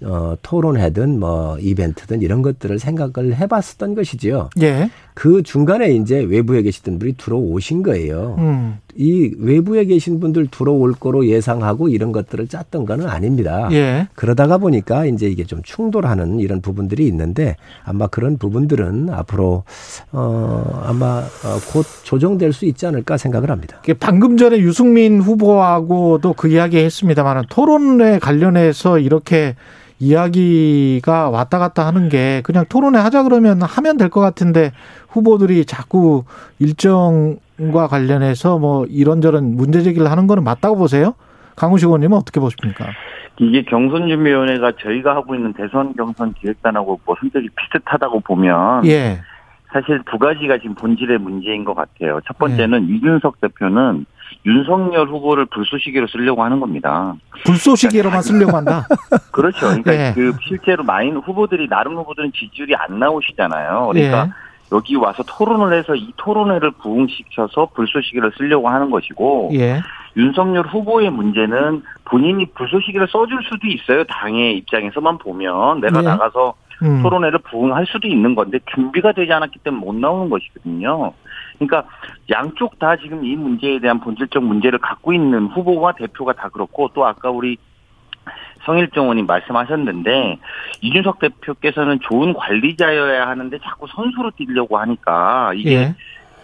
어, 0.01 0.35
토론회든 0.41 1.19
뭐 1.19 1.57
이벤트든 1.59 2.21
이런 2.21 2.41
것들을 2.41 2.79
생각을 2.79 3.35
해봤었던 3.35 3.95
것이지요. 3.95 4.49
예. 4.61 4.89
그 5.19 5.43
중간에 5.43 5.89
이제 5.89 6.19
외부에 6.19 6.61
계시던 6.61 6.97
분이 6.97 7.15
들어오신 7.17 7.83
거예요. 7.83 8.37
음. 8.37 8.77
이 8.95 9.33
외부에 9.37 9.83
계신 9.83 10.21
분들 10.21 10.47
들어올 10.49 10.93
거로 10.93 11.27
예상하고 11.27 11.89
이런 11.89 12.13
것들을 12.13 12.47
짰던 12.47 12.85
거는 12.85 13.05
아닙니다. 13.05 13.67
예. 13.73 14.07
그러다가 14.15 14.57
보니까 14.57 15.05
이제 15.05 15.27
이게 15.27 15.43
좀 15.43 15.61
충돌하는 15.61 16.39
이런 16.39 16.61
부분들이 16.61 17.05
있는데 17.07 17.57
아마 17.83 18.07
그런 18.07 18.37
부분들은 18.37 19.09
앞으로 19.09 19.65
어 20.13 20.83
아마 20.85 21.17
어, 21.17 21.59
곧 21.73 21.85
조정될 22.03 22.53
수 22.53 22.63
있지 22.63 22.87
않을까 22.87 23.17
생각을 23.17 23.51
합니다. 23.51 23.81
방금 23.99 24.37
전에 24.37 24.59
유승민 24.59 25.19
후보하고도 25.19 26.31
그 26.31 26.47
이야기 26.47 26.77
했습니다만 26.77 27.43
토론회 27.49 28.19
관련해서 28.19 28.99
이렇게 28.99 29.57
이야기가 29.99 31.29
왔다 31.29 31.59
갔다 31.59 31.85
하는 31.85 32.09
게 32.09 32.41
그냥 32.43 32.65
토론회 32.69 32.99
하자 32.99 33.23
그러면 33.23 33.61
하면 33.61 33.97
될 33.97 34.09
것 34.09 34.21
같은데 34.21 34.71
후보들이 35.09 35.65
자꾸 35.65 36.23
일정과 36.59 37.87
관련해서 37.87 38.57
뭐 38.57 38.85
이런저런 38.85 39.55
문제 39.55 39.81
제기를 39.81 40.09
하는 40.09 40.25
거는 40.27 40.43
맞다고 40.43 40.77
보세요? 40.77 41.13
강우식 41.55 41.87
의원님은 41.87 42.17
어떻게 42.17 42.39
보십니까? 42.39 42.85
이게 43.39 43.63
경선준비위원회가 43.63 44.73
저희가 44.81 45.15
하고 45.15 45.35
있는 45.35 45.53
대선 45.53 45.93
경선 45.95 46.33
기획단하고 46.33 46.99
뭐 47.05 47.15
성격이 47.19 47.49
비슷하다고 47.55 48.21
보면 48.21 48.85
예. 48.85 49.19
사실 49.71 50.01
두 50.09 50.17
가지가 50.17 50.57
지금 50.57 50.75
본질의 50.75 51.19
문제인 51.19 51.63
것 51.63 51.75
같아요. 51.75 52.19
첫 52.25 52.37
번째는 52.37 52.89
이준석 52.89 53.39
대표는 53.41 54.05
윤석열 54.45 55.07
후보를 55.07 55.45
불쏘시개로 55.45 56.07
쓰려고 56.07 56.43
하는 56.43 56.59
겁니다. 56.59 57.13
불쏘시개로만 57.45 58.21
쓰려고 58.21 58.57
한다. 58.57 58.85
그렇죠. 59.31 59.67
그러니까 59.67 59.93
예. 59.93 60.13
그 60.15 60.33
실제로 60.47 60.83
많은 60.83 61.17
후보들이 61.17 61.67
나름 61.67 61.97
후보들은 61.97 62.31
지지율이 62.33 62.75
안 62.75 62.99
나오시잖아요. 62.99 63.89
그러니까 63.91 64.25
예. 64.25 64.29
여기 64.71 64.95
와서 64.95 65.23
토론을 65.23 65.77
해서 65.77 65.95
이 65.95 66.11
토론회를 66.17 66.71
부흥시켜서 66.71 67.69
불쏘시개를 67.73 68.31
쓰려고 68.37 68.69
하는 68.69 68.89
것이고 68.91 69.51
예. 69.53 69.81
윤석열 70.17 70.65
후보의 70.67 71.11
문제는 71.11 71.83
본인이 72.05 72.45
불쏘시개를 72.53 73.07
써줄 73.07 73.39
수도 73.43 73.67
있어요. 73.67 74.03
당의 74.05 74.57
입장에서만 74.57 75.19
보면 75.19 75.81
내가 75.81 75.99
예. 75.99 76.03
나가서 76.03 76.53
음. 76.81 77.01
토론회를 77.01 77.39
부응할 77.39 77.85
수도 77.87 78.07
있는 78.07 78.35
건데 78.35 78.59
준비가 78.73 79.11
되지 79.11 79.31
않았기 79.31 79.59
때문에 79.59 79.85
못 79.85 79.95
나오는 79.95 80.29
것이거든요. 80.29 81.13
그러니까 81.57 81.83
양쪽 82.29 82.79
다 82.79 82.95
지금 82.95 83.25
이 83.25 83.35
문제에 83.35 83.79
대한 83.79 83.99
본질적 83.99 84.43
문제를 84.43 84.79
갖고 84.79 85.13
있는 85.13 85.47
후보와 85.47 85.93
대표가 85.93 86.33
다 86.33 86.49
그렇고 86.49 86.89
또 86.93 87.05
아까 87.05 87.29
우리 87.29 87.57
성일정 88.65 89.05
의원님 89.05 89.25
말씀하셨는데 89.25 90.39
이준석 90.81 91.19
대표께서는 91.19 91.99
좋은 92.01 92.33
관리자여야 92.33 93.27
하는데 93.27 93.57
자꾸 93.59 93.87
선수로 93.87 94.31
뛰려고 94.31 94.77
하니까 94.77 95.53
이게 95.55 95.71
예. 95.71 95.95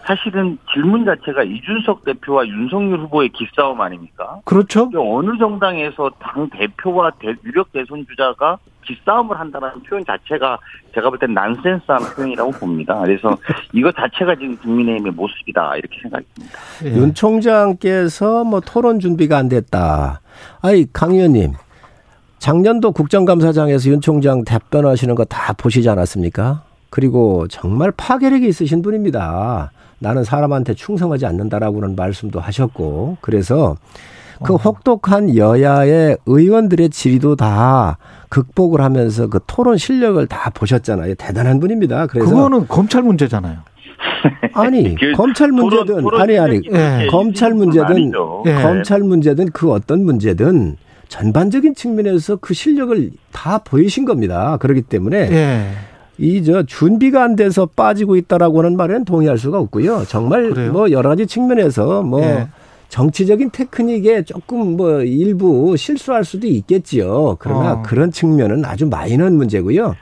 사실은 0.06 0.56
질문 0.72 1.04
자체가 1.04 1.42
이준석 1.42 2.04
대표와 2.04 2.46
윤석열 2.46 3.00
후보의 3.00 3.30
기싸움 3.30 3.80
아닙니까? 3.80 4.38
그렇죠. 4.44 4.88
어느 4.96 5.36
정당에서 5.38 6.10
당 6.20 6.48
대표와 6.50 7.10
대- 7.18 7.34
유력 7.44 7.72
대선 7.72 8.06
주자가 8.08 8.58
기싸움을 8.84 9.38
한다는 9.40 9.68
표현 9.82 10.04
자체가 10.04 10.58
제가 10.94 11.10
볼 11.10 11.18
땐 11.18 11.34
난센스한 11.34 11.98
표현이라고 12.14 12.52
봅니다. 12.52 13.00
그래서 13.00 13.36
이거 13.72 13.90
자체가 13.90 14.36
지금 14.36 14.56
국민의힘의 14.58 15.12
모습이다 15.12 15.76
이렇게 15.76 15.98
생각이 16.02 16.24
듭니다. 16.34 16.58
예. 16.84 16.90
윤 16.94 17.12
총장께서 17.12 18.44
뭐 18.44 18.60
토론 18.60 19.00
준비가 19.00 19.38
안 19.38 19.48
됐다. 19.48 20.20
아이 20.62 20.86
강 20.92 21.10
의원님 21.12 21.52
작년도 22.38 22.92
국정감사장에서 22.92 23.90
윤 23.90 24.00
총장 24.00 24.44
답변하시는 24.44 25.14
거 25.16 25.24
다 25.24 25.52
보시지 25.54 25.88
않았습니까? 25.88 26.62
그리고 26.90 27.48
정말 27.48 27.90
파괴력이 27.90 28.46
있으신 28.46 28.82
분입니다. 28.82 29.72
나는 29.98 30.24
사람한테 30.24 30.74
충성하지 30.74 31.26
않는다라고는 31.26 31.96
말씀도 31.96 32.40
하셨고 32.40 33.16
그래서 33.20 33.76
그 34.42 34.54
어. 34.54 34.56
혹독한 34.56 35.36
여야의 35.36 36.18
의원들의 36.26 36.90
질의도 36.90 37.36
다 37.36 37.96
극복을 38.28 38.82
하면서 38.82 39.28
그 39.28 39.40
토론 39.46 39.78
실력을 39.78 40.24
다 40.26 40.50
보셨잖아요. 40.50 41.14
대단한 41.14 41.58
분입니다. 41.60 42.06
그래서 42.06 42.28
그거는 42.28 42.68
검찰 42.68 43.02
문제잖아요. 43.02 43.58
아니 44.52 44.94
그 45.00 45.12
검찰 45.12 45.50
문제든 45.52 45.86
토론- 45.86 46.02
토론 46.02 46.20
아니 46.20 46.38
아니 46.38 46.60
예. 46.70 47.06
검찰 47.10 47.54
문제든. 47.54 48.12
예. 48.46 48.54
검찰 48.54 49.00
문제든 49.00 49.50
그 49.52 49.72
어떤 49.72 50.04
문제든 50.04 50.76
전반적인 51.08 51.74
측면에서 51.74 52.36
그 52.36 52.52
실력을 52.52 53.10
다 53.32 53.58
보이신 53.58 54.04
겁니다. 54.04 54.58
그렇기 54.60 54.82
때문에 54.82 55.30
예. 55.32 55.66
이 56.18 56.42
저 56.42 56.62
준비가 56.62 57.22
안 57.24 57.36
돼서 57.36 57.66
빠지고 57.66 58.16
있다라고 58.16 58.58
하는 58.60 58.76
말에는 58.76 59.04
동의할 59.04 59.36
수가 59.38 59.58
없고요. 59.58 60.04
정말 60.08 60.50
그래요? 60.50 60.72
뭐 60.72 60.90
여러 60.90 61.10
가지 61.10 61.26
측면에서 61.26 62.02
뭐 62.02 62.22
예. 62.22 62.48
정치적인 62.88 63.50
테크닉에 63.50 64.22
조금 64.22 64.76
뭐 64.76 65.02
일부 65.02 65.76
실수할 65.76 66.24
수도 66.24 66.46
있겠지요. 66.46 67.36
그러나 67.40 67.72
어. 67.72 67.82
그런 67.82 68.10
측면은 68.12 68.64
아주 68.64 68.86
마이너한 68.86 69.34
문제고요. 69.34 69.94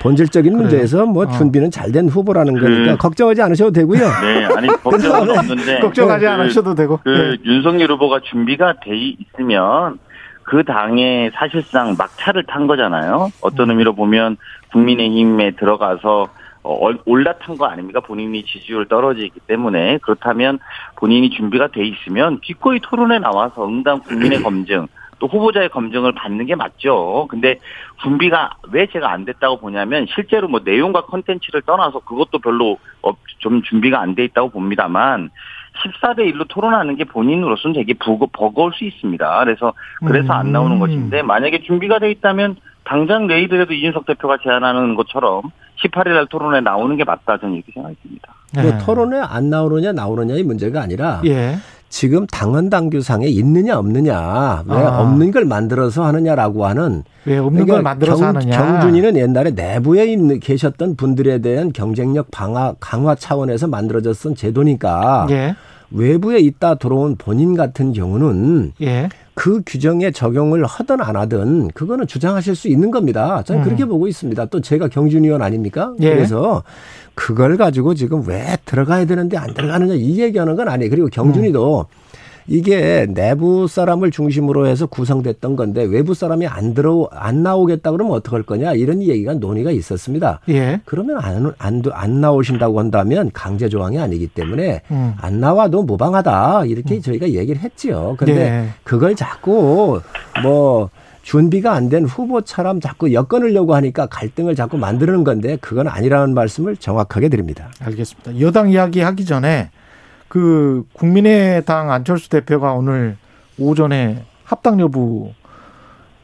본질적인 0.00 0.52
그래요. 0.52 0.62
문제에서 0.68 1.04
뭐 1.04 1.24
어. 1.24 1.28
준비는 1.32 1.70
잘 1.72 1.90
된 1.90 2.08
후보라는 2.08 2.54
그- 2.54 2.60
거니까 2.62 2.96
걱정하지 2.96 3.42
않으셔도 3.42 3.72
되고요. 3.72 3.98
네, 4.22 4.44
아니 4.56 4.68
걱정은 4.82 5.30
없는데 5.36 5.80
걱정하지 5.80 6.24
그- 6.24 6.30
않으셔도 6.30 6.74
되고. 6.76 7.00
그 7.02 7.36
예. 7.44 7.50
윤석열 7.50 7.90
후보가 7.92 8.20
준비가 8.30 8.74
돼 8.84 8.96
있으면 8.96 9.98
그 10.44 10.64
당에 10.64 11.30
사실상 11.34 11.94
막차를 11.98 12.44
탄 12.46 12.66
거잖아요. 12.68 13.30
어떤 13.42 13.68
의미로 13.70 13.94
보면 13.94 14.36
국민의힘에 14.72 15.52
들어가서 15.52 16.28
어, 16.62 16.90
올라탄 17.06 17.56
거 17.56 17.66
아닙니까? 17.66 18.00
본인이 18.00 18.44
지지율 18.44 18.86
떨어지기 18.88 19.40
때문에 19.46 19.98
그렇다면 19.98 20.58
본인이 20.96 21.30
준비가 21.30 21.68
돼 21.68 21.86
있으면 21.86 22.40
기꺼이 22.40 22.80
토론에 22.80 23.18
나와서 23.18 23.66
응당 23.66 24.00
국민의 24.00 24.42
검증 24.42 24.86
또 25.18 25.26
후보자의 25.26 25.68
검증을 25.70 26.12
받는 26.12 26.46
게 26.46 26.54
맞죠. 26.54 27.26
근데 27.28 27.58
준비가 28.02 28.50
왜 28.70 28.86
제가 28.86 29.10
안 29.10 29.24
됐다고 29.24 29.58
보냐면 29.58 30.06
실제로 30.14 30.46
뭐 30.48 30.60
내용과 30.64 31.02
컨텐츠를 31.06 31.62
떠나서 31.62 32.00
그것도 32.00 32.38
별로 32.38 32.78
어, 33.02 33.12
좀 33.38 33.62
준비가 33.62 34.00
안 34.00 34.14
돼 34.14 34.24
있다고 34.24 34.50
봅니다만 34.50 35.30
14대 35.82 36.32
1로 36.32 36.46
토론하는 36.48 36.96
게 36.96 37.04
본인으로서는 37.04 37.74
되게 37.74 37.94
버거, 37.94 38.28
버거울 38.32 38.72
수 38.74 38.84
있습니다. 38.84 39.44
그래서 39.44 39.72
그래서 40.04 40.32
안 40.32 40.52
나오는 40.52 40.76
음. 40.76 40.80
것인데 40.80 41.22
만약에 41.22 41.62
준비가 41.62 41.98
돼 41.98 42.10
있다면 42.10 42.56
당장 42.88 43.26
내일이라도 43.26 43.74
이준석 43.74 44.06
대표가 44.06 44.38
제안하는 44.42 44.94
것처럼 44.94 45.42
18일 45.84 46.14
날 46.14 46.26
토론에 46.26 46.60
나오는 46.60 46.96
게 46.96 47.04
맞다 47.04 47.36
저는 47.38 47.56
이렇게 47.56 47.70
생각이 47.72 47.94
듭니다. 48.02 48.34
뭐 48.54 48.64
예. 48.64 48.78
토론에 48.78 49.18
안 49.20 49.50
나오느냐 49.50 49.92
나오느냐의 49.92 50.42
문제가 50.42 50.80
아니라 50.80 51.20
예. 51.26 51.56
지금 51.90 52.26
당헌 52.26 52.70
당규상에 52.70 53.26
있느냐 53.26 53.78
없느냐 53.78 54.62
왜 54.66 54.76
아. 54.76 55.00
없는 55.00 55.30
걸 55.32 55.44
만들어서 55.44 56.04
하느냐라고 56.04 56.64
하는 56.64 57.04
왜 57.26 57.36
없는 57.36 57.66
걸 57.66 57.82
만들어서 57.82 58.24
경, 58.24 58.36
하느냐. 58.36 58.56
경준이는 58.56 59.16
옛날에 59.16 59.50
내부에 59.50 60.06
있는, 60.06 60.40
계셨던 60.40 60.96
분들에 60.96 61.38
대한 61.40 61.72
경쟁력 61.72 62.28
강화, 62.30 62.74
강화 62.80 63.14
차원에서 63.14 63.68
만들어졌던 63.68 64.34
제도니까 64.34 65.26
예. 65.30 65.54
외부에 65.90 66.38
있다 66.38 66.76
들어온 66.76 67.16
본인 67.16 67.56
같은 67.56 67.92
경우는 67.92 68.72
예. 68.82 69.08
그 69.34 69.62
규정에 69.64 70.10
적용을 70.10 70.64
하든 70.64 71.00
안 71.00 71.16
하든 71.16 71.68
그거는 71.68 72.06
주장하실 72.06 72.56
수 72.56 72.68
있는 72.68 72.90
겁니다. 72.90 73.42
저는 73.44 73.62
음. 73.62 73.64
그렇게 73.64 73.84
보고 73.84 74.08
있습니다. 74.08 74.46
또 74.46 74.60
제가 74.60 74.88
경준 74.88 75.24
의원 75.24 75.42
아닙니까? 75.42 75.94
예. 76.00 76.10
그래서 76.10 76.62
그걸 77.14 77.56
가지고 77.56 77.94
지금 77.94 78.26
왜 78.26 78.56
들어가야 78.64 79.04
되는데 79.06 79.36
안 79.36 79.54
들어가느냐 79.54 79.94
이 79.94 80.20
얘기하는 80.20 80.56
건 80.56 80.68
아니에요. 80.68 80.90
그리고 80.90 81.08
경준이도 81.08 81.86
이게 82.48 83.06
내부 83.08 83.68
사람을 83.68 84.10
중심으로 84.10 84.66
해서 84.66 84.86
구성됐던 84.86 85.54
건데 85.54 85.84
외부 85.84 86.14
사람이 86.14 86.46
안 86.46 86.72
들어 86.72 87.08
안 87.12 87.42
나오겠다 87.42 87.92
그러면 87.92 88.14
어떡할 88.14 88.42
거냐 88.42 88.72
이런 88.72 89.02
얘기가 89.02 89.34
논의가 89.34 89.70
있었습니다. 89.70 90.40
예. 90.48 90.80
그러면 90.86 91.18
안, 91.20 91.52
안, 91.58 91.82
안 91.92 92.20
나오신다고 92.20 92.78
한다면 92.78 93.30
강제 93.34 93.68
조항이 93.68 93.98
아니기 93.98 94.28
때문에 94.28 94.80
음. 94.90 95.12
안 95.20 95.40
나와도 95.40 95.82
무방하다 95.82 96.64
이렇게 96.64 97.00
저희가 97.00 97.30
얘기를 97.30 97.60
했지요. 97.60 98.14
근데 98.18 98.34
네. 98.34 98.68
그걸 98.82 99.14
자꾸 99.14 100.00
뭐 100.42 100.88
준비가 101.22 101.74
안 101.74 101.90
된 101.90 102.04
후보처럼 102.06 102.80
자꾸 102.80 103.12
엮어내려고 103.12 103.74
하니까 103.74 104.06
갈등을 104.06 104.54
자꾸 104.54 104.78
만드는 104.78 105.24
건데 105.24 105.58
그건 105.60 105.86
아니라는 105.88 106.32
말씀을 106.32 106.76
정확하게 106.76 107.28
드립니다. 107.28 107.70
알겠습니다. 107.80 108.40
여당 108.40 108.70
이야기 108.70 109.00
하기 109.00 109.26
전에 109.26 109.70
그 110.28 110.84
국민의당 110.92 111.90
안철수 111.90 112.28
대표가 112.28 112.72
오늘 112.74 113.16
오전에 113.58 114.24
합당 114.44 114.78
여부 114.80 115.32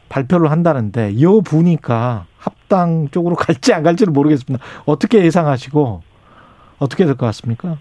발표를 0.09 0.51
한다는데 0.51 1.19
여부니까 1.19 2.25
합당 2.37 3.09
쪽으로 3.11 3.35
갈지 3.37 3.73
안 3.73 3.83
갈지는 3.83 4.13
모르겠습니다. 4.13 4.63
어떻게 4.85 5.23
예상하시고 5.25 6.01
어떻게 6.77 7.05
될 7.05 7.15
것 7.15 7.25
같습니까? 7.27 7.77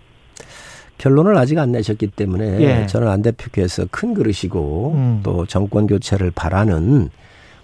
결론을 0.98 1.36
아직 1.36 1.58
안 1.58 1.72
내셨기 1.72 2.08
때문에 2.08 2.60
예. 2.60 2.86
저는 2.86 3.08
안 3.08 3.20
대표께서 3.20 3.86
큰 3.90 4.14
그릇이고 4.14 4.92
음. 4.94 5.20
또 5.24 5.44
정권 5.44 5.86
교체를 5.88 6.30
바라는 6.30 7.10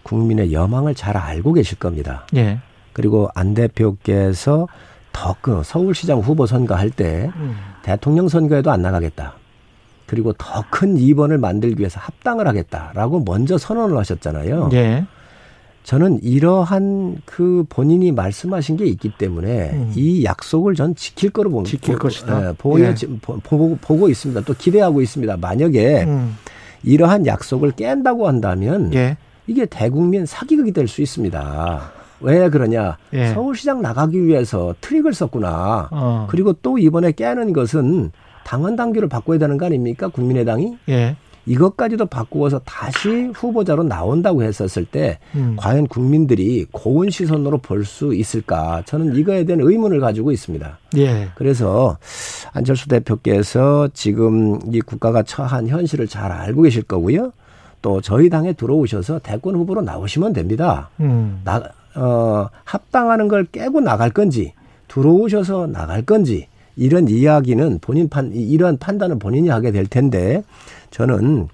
국민의 0.03 0.53
여망을 0.53 0.95
잘 0.97 1.17
알고 1.17 1.53
계실 1.53 1.79
겁니다. 1.79 2.27
예. 2.35 2.59
그리고 2.93 3.29
안 3.35 3.55
대표께서 3.55 4.67
더그 5.13 5.63
서울시장 5.65 6.19
후보 6.19 6.47
선거할 6.47 6.91
때 6.91 7.31
음. 7.37 7.57
대통령 7.83 8.29
선거에도 8.29 8.71
안 8.71 8.83
나가겠다. 8.83 9.35
그리고 10.07 10.33
더큰 10.33 10.97
2번을 10.97 11.39
만들기 11.39 11.79
위해서 11.81 12.01
합당을 12.01 12.49
하겠다라고 12.49 13.21
먼저 13.21 13.57
선언을 13.59 13.97
하셨잖아요. 13.99 14.71
예. 14.73 15.05
저는 15.85 16.21
이러한 16.23 17.23
그 17.25 17.65
본인이 17.69 18.13
말씀하신 18.13 18.77
게 18.77 18.85
있기 18.87 19.13
때문에 19.17 19.71
음. 19.71 19.93
이 19.95 20.25
약속을 20.25 20.75
전 20.75 20.95
지킬 20.95 21.31
거로 21.31 21.51
봅니다. 21.51 21.71
지킬 21.71 21.99
것이다. 21.99 22.49
예, 22.51 22.53
보여, 22.59 22.87
예. 22.87 22.95
보, 23.23 23.39
보고, 23.39 23.79
보고 23.81 24.09
있습니다. 24.09 24.43
또 24.43 24.53
기대하고 24.55 25.01
있습니다. 25.01 25.37
만약에 25.39 26.05
음. 26.05 26.37
이러한 26.83 27.27
약속을 27.27 27.73
깬다고 27.73 28.29
한다면 28.29 28.93
예. 28.95 29.17
이게 29.47 29.65
대국민 29.65 30.27
사기극이 30.27 30.73
될 30.73 30.87
수 30.87 31.03
있습니다. 31.03 31.93
왜 32.21 32.49
그러냐? 32.51 32.97
예. 33.13 33.29
서울시장 33.29 33.83
나가기 33.83 34.23
위해서 34.25 34.75
트릭을 34.81 35.15
썼구나. 35.15 35.89
어. 35.91 36.27
그리고 36.31 36.53
또 36.55 36.79
이번에 36.79 37.13
깨는 37.13 37.53
것은 37.53 38.13
당헌 38.45 38.77
당규를 38.77 39.09
바꿔야 39.09 39.39
되는 39.39 39.57
거 39.59 39.67
아닙니까? 39.67 40.09
국민의당이 40.09 40.79
예. 40.89 41.17
이것까지도 41.47 42.07
바꾸어서 42.07 42.61
다시 42.61 43.31
후보자로 43.35 43.83
나온다고 43.85 44.43
했었을 44.43 44.85
때 44.85 45.19
음. 45.35 45.57
과연 45.57 45.87
국민들이 45.89 46.67
고운 46.71 47.09
시선으로 47.11 47.59
볼 47.59 47.85
수 47.85 48.15
있을까? 48.15 48.83
저는 48.85 49.17
이거에 49.17 49.45
대한 49.45 49.61
의문을 49.63 50.01
가지고 50.01 50.33
있습니다. 50.33 50.79
예. 50.99 51.29
그래서 51.35 51.97
안철수 52.53 52.89
대표께서 52.89 53.89
지금 53.95 54.59
이 54.71 54.81
국가가 54.81 55.23
처한 55.23 55.67
현실을 55.69 56.07
잘 56.09 56.31
알고 56.31 56.63
계실 56.63 56.83
거고요. 56.83 57.33
또 57.83 58.01
저희 58.03 58.29
당에 58.29 58.53
들어오셔서 58.53 59.21
대권 59.21 59.55
후보로 59.57 59.81
나오시면 59.81 60.35
됩니다. 60.35 60.91
음. 61.01 61.41
나, 61.45 61.63
어, 61.97 62.49
합당하는 62.65 63.29
걸 63.29 63.45
깨고 63.45 63.81
나갈 63.81 64.11
건지 64.11 64.53
들어오셔서 64.89 65.67
나갈 65.69 66.03
건지 66.03 66.47
이런 66.77 67.09
이야기는 67.09 67.79
본인 67.81 68.09
판 68.09 68.33
이런 68.33 68.79
판단은 68.79 69.19
본인이 69.19 69.49
하게 69.49 69.71
될 69.73 69.87
텐데 69.87 70.43
저는 70.91 71.49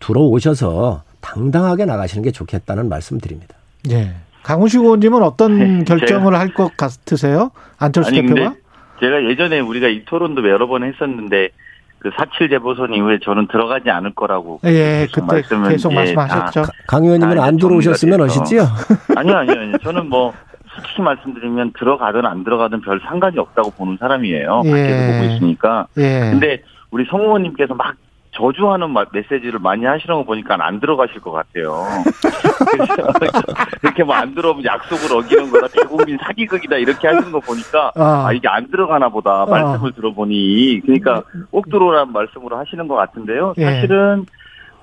들어오셔서 0.00 1.02
당당하게 1.20 1.84
나가시는 1.84 2.22
게 2.22 2.30
좋겠다는 2.30 2.88
말씀드립니다. 2.88 3.54
예. 3.90 4.14
강훈식 4.42 4.80
의원님은 4.80 5.22
어떤 5.22 5.58
네, 5.78 5.84
결정을 5.88 6.34
할 6.38 6.54
것 6.54 6.76
같으세요? 6.76 7.50
안철수 7.78 8.10
아니 8.10 8.22
대표가? 8.22 8.54
제가 9.00 9.24
예전에 9.28 9.60
우리가 9.60 9.88
이 9.88 10.04
토론도 10.04 10.48
여러 10.48 10.66
번 10.68 10.84
했었는데 10.84 11.50
그 11.98 12.10
사칠 12.16 12.48
재보선 12.50 12.92
이후에 12.94 13.18
저는 13.22 13.48
들어가지 13.48 13.90
않을 13.90 14.14
거라고 14.14 14.60
예, 14.64 15.06
계속 15.08 15.12
그때 15.26 15.26
말씀을, 15.36 15.70
계속 15.70 15.92
예, 15.92 15.94
말씀하셨죠. 15.96 16.62
가- 16.62 16.68
강 16.86 17.04
의원님은 17.04 17.38
아, 17.38 17.44
안 17.44 17.56
들어오셨으면 17.56 18.20
하시지요? 18.20 18.62
아니요, 19.16 19.36
아니요, 19.38 19.60
아니요. 19.60 19.78
저는 19.82 20.08
뭐 20.08 20.32
솔직히 20.74 21.00
말씀드리면 21.02 21.72
들어가든 21.78 22.26
안 22.26 22.44
들어가든 22.44 22.82
별 22.82 23.00
상관이 23.08 23.38
없다고 23.38 23.70
보는 23.70 23.96
사람이에요. 23.98 24.62
예. 24.66 24.70
밖에서 24.70 25.12
보고 25.20 25.34
있으니까. 25.34 25.86
예. 25.96 26.30
근데 26.30 26.62
우리 26.90 27.04
성 27.06 27.20
의원님께서 27.22 27.74
막 27.74 27.94
저주하는 28.36 28.90
마- 28.90 29.04
메시지를 29.12 29.58
많이 29.60 29.84
하시는 29.84 30.14
거 30.14 30.22
보니까 30.24 30.56
안 30.60 30.78
들어가실 30.80 31.20
것 31.20 31.32
같아요. 31.32 31.84
이렇게 33.82 34.02
뭐 34.04 34.16
안 34.16 34.34
들어오면 34.34 34.64
약속을 34.64 35.16
어기는 35.16 35.50
거다 35.50 35.68
대국민 35.68 36.16
사기극이다 36.22 36.76
이렇게 36.76 37.06
하시는 37.06 37.30
거 37.32 37.40
보니까 37.40 37.92
아. 37.96 38.26
아, 38.28 38.32
이게 38.32 38.48
안 38.48 38.70
들어가나 38.70 39.08
보다 39.10 39.44
말씀을 39.46 39.92
들어보니 39.92 40.80
그러니까 40.82 41.22
꼭 41.50 41.68
들어오라는 41.70 42.12
말씀으로 42.12 42.56
하시는 42.56 42.88
것 42.88 42.94
같은데요. 42.94 43.54
예. 43.58 43.64
사실은 43.64 44.24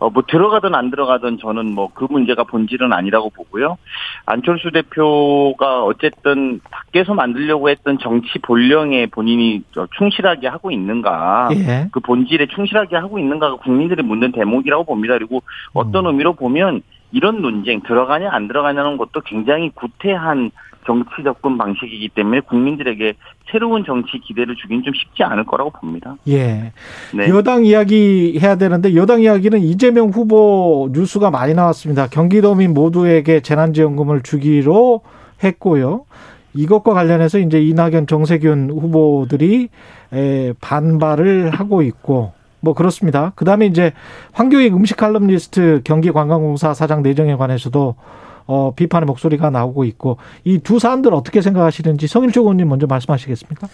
어, 0.04 0.10
뭐 0.10 0.24
들어가든 0.28 0.76
안 0.76 0.92
들어가든 0.92 1.38
저는 1.40 1.74
뭐 1.74 1.94
그 1.94 2.08
문제가 2.10 2.44
본질은 2.44 2.92
아니라고 2.92 3.30
보고요. 3.30 3.78
안철수 4.26 4.72
대표가 4.72 5.84
어쨌든 5.84 6.60
밖에서 6.72 7.14
만들려고 7.14 7.70
했던 7.70 7.98
정치 8.00 8.40
본령에 8.40 9.06
본인이 9.08 9.64
저 9.74 9.88
충실하게 9.98 10.48
하고 10.48 10.72
있는가. 10.72 11.50
예. 11.54 11.88
그 11.92 12.00
본질에 12.00 12.48
충실하게 12.48 12.96
하고 12.96 13.20
있는가가 13.20 13.58
국민들이 13.58 14.02
묻는 14.02 14.32
대목이라고 14.32 14.86
봅니다. 14.86 15.14
그리고 15.14 15.44
어떤 15.74 16.08
의미로 16.08 16.34
보면 16.34 16.82
이런 17.12 17.42
논쟁 17.42 17.82
들어가냐 17.82 18.30
안 18.32 18.48
들어가냐는 18.48 18.98
것도 18.98 19.22
굉장히 19.22 19.70
구태한 19.70 20.52
정치 20.86 21.24
접근 21.24 21.58
방식이기 21.58 22.10
때문에 22.10 22.42
국민들에게 22.42 23.14
새로운 23.52 23.84
정치 23.86 24.20
기대를 24.20 24.56
주긴 24.56 24.84
좀 24.84 24.94
쉽지 24.94 25.24
않을 25.24 25.46
거라고 25.46 25.72
봅니다. 25.72 26.16
예. 26.28 26.72
네. 27.14 27.30
여당 27.30 27.66
이야기 27.66 28.40
해야 28.42 28.56
되는데 28.56 28.96
여당 28.96 29.22
이야기는 29.22 29.60
이재명 29.60 30.10
후보 30.10 30.90
뉴스가 30.92 31.32
많이 31.32 31.54
나왔습니다. 31.54 32.08
경기도민 32.08 32.74
모두에게 32.74 33.42
재난지원금을 33.42 34.24
주기로 34.24 35.02
했고요. 35.44 36.06
이것과 36.56 36.94
관련해서 36.94 37.40
이제 37.40 37.62
이낙연, 37.62 38.08
정세균 38.08 38.70
후보들이 38.70 39.70
에, 40.14 40.54
반발을 40.62 41.50
하고 41.50 41.82
있고 41.82 42.34
뭐 42.60 42.74
그렇습니다. 42.74 43.34
그다음에 43.36 43.66
이제 43.66 43.92
황교익 44.32 44.74
음식 44.74 44.96
칼럼니스트 44.96 45.82
경기관광공사 45.84 46.74
사장 46.74 47.04
내정에 47.04 47.36
관해서도 47.36 47.96
어, 48.48 48.74
비판의 48.76 49.06
목소리가 49.06 49.50
나오고 49.50 49.84
있고 49.86 50.18
이 50.44 50.60
두 50.60 50.80
사안들 50.80 51.14
어떻게 51.14 51.42
생각하시는지 51.42 52.08
성일조 52.08 52.42
의원님 52.42 52.68
먼저 52.70 52.88
말씀하시겠습니까? 52.88 53.68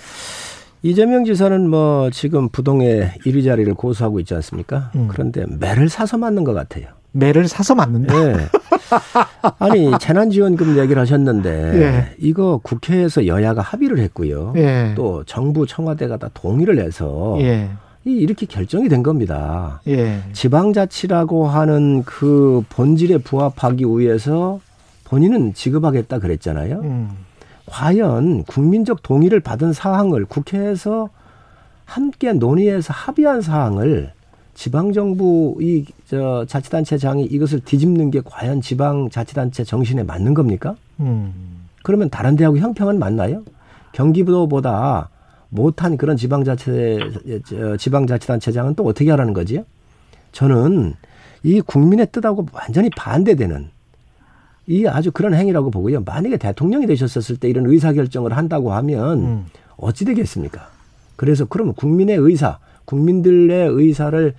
이재명 0.81 1.25
지사는 1.25 1.69
뭐 1.69 2.09
지금 2.09 2.47
부동의 2.49 3.11
1위 3.25 3.43
자리를 3.43 3.73
고수하고 3.73 4.19
있지 4.21 4.33
않습니까? 4.35 4.91
음. 4.95 5.07
그런데 5.11 5.45
매를 5.59 5.89
사서 5.89 6.17
맞는 6.17 6.43
것 6.45 6.53
같아요. 6.53 6.85
매를 7.11 7.47
사서 7.47 7.75
맞는다. 7.75 8.13
네. 8.13 8.35
아니 9.59 9.91
재난지원금 9.99 10.77
얘기를 10.77 11.01
하셨는데 11.01 11.49
예. 11.81 12.15
이거 12.19 12.59
국회에서 12.63 13.27
여야가 13.27 13.61
합의를 13.61 13.99
했고요. 13.99 14.53
예. 14.57 14.93
또 14.95 15.23
정부 15.25 15.65
청와대가 15.65 16.17
다 16.17 16.29
동의를 16.33 16.79
해서 16.79 17.35
예. 17.39 17.69
이 18.05 18.11
이렇게 18.11 18.45
결정이 18.45 18.87
된 18.89 19.03
겁니다. 19.03 19.81
예. 19.87 20.21
지방자치라고 20.33 21.47
하는 21.47 22.03
그 22.03 22.63
본질에 22.69 23.19
부합하기 23.19 23.83
위해서 23.85 24.59
본인은 25.05 25.53
지급하겠다 25.53 26.19
그랬잖아요. 26.19 26.79
음. 26.81 27.09
과연 27.65 28.43
국민적 28.45 29.03
동의를 29.03 29.41
받은 29.41 29.73
사항을 29.73 30.25
국회에서 30.25 31.09
함께 31.85 32.33
논의해서 32.33 32.93
합의한 32.93 33.41
사항을 33.41 34.11
지방정부 34.53 35.57
이 35.61 35.85
저 36.09 36.43
자치단체장이 36.47 37.25
이것을 37.25 37.59
뒤집는 37.59 38.09
게 38.09 38.19
과연 38.25 38.61
지방자치단체 38.61 39.63
정신에 39.63 40.01
맞는 40.01 40.33
겁니까? 40.33 40.75
음. 40.99 41.67
그러면 41.83 42.09
다른 42.09 42.35
데하고 42.35 42.57
형평은 42.57 42.97
맞나요? 42.97 43.43
경기도보다 43.91 45.09
못한 45.49 45.97
그런 45.97 46.15
지방자치 46.17 46.99
저 47.47 47.77
지방자치단체장은 47.77 48.75
또 48.75 48.85
어떻게 48.85 49.09
하라는 49.11 49.33
거지요? 49.33 49.63
저는 50.31 50.93
이 51.43 51.61
국민의 51.61 52.07
뜻하고 52.11 52.45
완전히 52.53 52.89
반대되는 52.91 53.69
이 54.67 54.85
아주 54.85 55.11
그런 55.11 55.33
행위라고 55.33 55.71
보고요. 55.71 56.01
만약에 56.01 56.37
대통령이 56.37 56.85
되셨었을 56.85 57.37
때 57.37 57.49
이런 57.49 57.65
의사 57.65 57.91
결정을 57.93 58.37
한다고 58.37 58.71
하면 58.73 59.19
음. 59.23 59.45
어찌 59.77 60.05
되겠습니까? 60.05 60.69
그래서 61.15 61.45
그러면 61.45 61.73
국민의 61.73 62.17
의사, 62.17 62.59
국민들의 62.85 63.67
의사를 63.69 64.35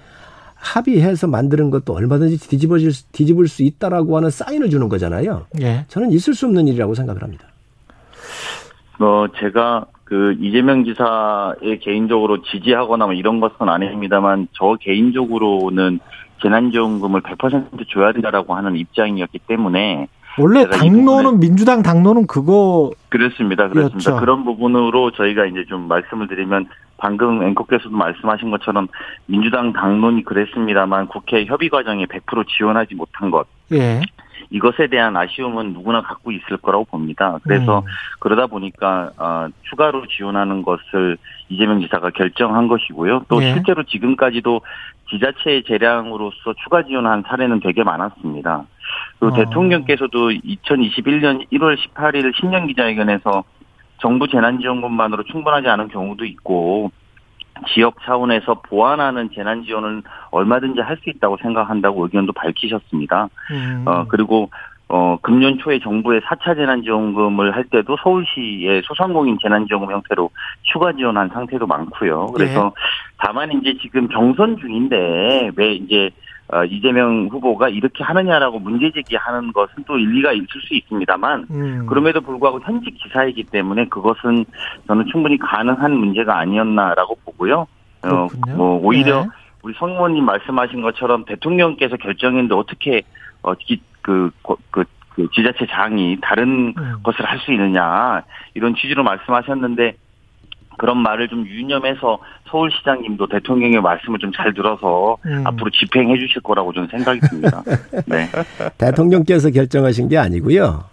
합의해서 0.54 1.26
만드는 1.26 1.70
것도 1.70 1.94
얼마든지 1.94 2.38
뒤집어질 2.48 2.92
수- 2.92 3.04
뒤집을 3.12 3.48
수 3.48 3.62
있다라고 3.62 4.16
하는 4.16 4.30
사인을 4.30 4.70
주는 4.70 4.88
거잖아요. 4.88 5.46
예. 5.62 5.86
저는 5.88 6.12
있을 6.12 6.34
수 6.34 6.46
없는 6.46 6.68
일이라고 6.68 6.94
생각을 6.94 7.22
합니다. 7.22 7.46
어, 9.00 9.26
제가 9.38 9.86
그 10.04 10.36
이재명 10.40 10.84
지사의 10.84 11.78
개인적으로 11.80 12.42
지지하거나 12.42 13.06
뭐 13.06 13.14
이런 13.14 13.40
것은 13.40 13.68
아닙니다만 13.68 14.48
저 14.52 14.76
개인적으로는 14.80 16.00
재난지원금을 16.42 17.22
100% 17.22 17.88
줘야 17.88 18.12
된다라고 18.12 18.54
하는 18.54 18.76
입장이었기 18.76 19.40
때문에 19.46 20.08
원래 20.38 20.66
당론은 20.66 21.40
민주당 21.40 21.82
당론은 21.82 22.26
그거 22.26 22.90
그렇습니다. 23.08 23.68
그렇습니다. 23.68 24.20
그런 24.20 24.44
부분으로 24.44 25.10
저희가 25.12 25.46
이제 25.46 25.64
좀 25.68 25.88
말씀을 25.88 26.28
드리면 26.28 26.66
방금 26.98 27.42
앵커께서도 27.42 27.90
말씀하신 27.96 28.50
것처럼 28.50 28.88
민주당 29.26 29.72
당론이 29.72 30.24
그랬습니다만 30.24 31.08
국회 31.08 31.44
협의 31.46 31.68
과정에 31.68 32.06
100% 32.06 32.46
지원하지 32.48 32.94
못한 32.94 33.30
것 33.30 33.46
예. 33.72 34.00
이것에 34.50 34.88
대한 34.88 35.16
아쉬움은 35.16 35.72
누구나 35.72 36.02
갖고 36.02 36.32
있을 36.32 36.56
거라고 36.56 36.84
봅니다. 36.84 37.38
그래서 37.44 37.78
음. 37.78 37.84
그러다 38.18 38.46
보니까 38.46 39.10
어, 39.16 39.46
추가로 39.68 40.06
지원하는 40.08 40.62
것을 40.62 41.16
이재명 41.48 41.80
지사가 41.80 42.10
결정한 42.10 42.68
것이고요. 42.68 43.26
또 43.28 43.42
예. 43.42 43.52
실제로 43.52 43.82
지금까지도 43.84 44.60
지자체 45.08 45.62
재량으로서 45.66 46.54
추가 46.62 46.82
지원한 46.82 47.22
사례는 47.26 47.60
되게 47.60 47.84
많았습니다. 47.84 48.64
그리고 49.18 49.34
어. 49.34 49.38
대통령께서도 49.38 50.30
2021년 50.30 51.46
1월 51.52 51.76
18일 51.76 52.34
신년 52.38 52.66
기자회견에서 52.66 53.44
정부 53.98 54.26
재난지원금만으로 54.28 55.24
충분하지 55.24 55.68
않은 55.68 55.88
경우도 55.88 56.24
있고 56.24 56.90
지역 57.68 57.96
차원에서 58.02 58.62
보완하는 58.62 59.30
재난 59.34 59.64
지원은 59.64 60.02
얼마든지 60.30 60.80
할 60.80 61.00
수 61.00 61.08
있다고 61.10 61.38
생각한다고 61.40 62.04
의견도 62.04 62.32
밝히셨습니다. 62.32 63.28
음. 63.50 63.84
어, 63.86 64.04
그리고, 64.08 64.50
어, 64.88 65.16
금년 65.22 65.56
초에 65.58 65.78
정부의 65.78 66.20
4차 66.20 66.56
재난지원금을 66.56 67.54
할 67.54 67.64
때도 67.64 67.96
서울시의 68.02 68.82
소상공인 68.84 69.38
재난지원금 69.40 69.92
형태로 69.92 70.30
추가 70.62 70.92
지원한 70.92 71.28
상태도 71.28 71.66
많고요. 71.66 72.26
그래서 72.34 72.72
다만 73.18 73.52
이제 73.52 73.78
지금 73.80 74.08
경선 74.08 74.58
중인데 74.58 75.52
왜 75.56 75.72
이제 75.74 76.06
어, 76.06 76.10
이재명 76.68 77.28
후보가 77.30 77.68
이렇게 77.68 78.02
하느냐라고 78.02 78.58
문제 78.58 78.90
제기하는 78.90 79.52
것은 79.52 79.84
또 79.86 79.96
일리가 79.98 80.32
있을 80.32 80.46
수 80.66 80.74
있습니다만 80.74 81.46
음. 81.50 81.86
그럼에도 81.86 82.20
불구하고 82.20 82.60
현직 82.60 82.94
기사이기 82.94 83.44
때문에 83.44 83.86
그것은 83.86 84.44
저는 84.86 85.06
충분히 85.12 85.38
가능한 85.38 85.92
문제가 85.92 86.38
아니었나라고 86.38 87.16
보고요. 87.24 87.66
어, 88.02 88.26
그렇군요. 88.26 88.56
뭐 88.56 88.80
오히려 88.82 89.22
네. 89.22 89.28
우리 89.62 89.74
성모님 89.74 90.24
말씀하신 90.24 90.82
것처럼 90.82 91.24
대통령께서 91.24 91.96
결정했는데 91.96 92.54
어떻게 92.54 93.02
어, 93.42 93.54
기, 93.54 93.80
그, 94.02 94.30
그, 94.42 94.54
그, 94.70 94.84
그 95.10 95.28
지자체 95.32 95.66
장이 95.66 96.18
다른 96.20 96.74
음. 96.76 96.96
것을 97.02 97.24
할 97.24 97.38
수 97.40 97.52
있느냐 97.52 98.22
이런 98.54 98.74
취지로 98.74 99.02
말씀하셨는데 99.02 99.94
그런 100.80 100.96
말을 100.96 101.28
좀 101.28 101.46
유념해서 101.46 102.18
서울시장님도 102.48 103.26
대통령의 103.26 103.82
말씀을 103.82 104.18
좀 104.18 104.30
잘 104.34 104.54
들어서 104.54 105.18
음. 105.26 105.42
앞으로 105.44 105.68
집행해 105.70 106.16
주실 106.16 106.40
거라고 106.40 106.72
저는 106.72 106.88
생각이 106.88 107.20
듭니다. 107.28 107.62
네. 108.06 108.26
대통령께서 108.78 109.50
결정하신 109.50 110.08
게 110.08 110.16
아니고요. 110.16 110.84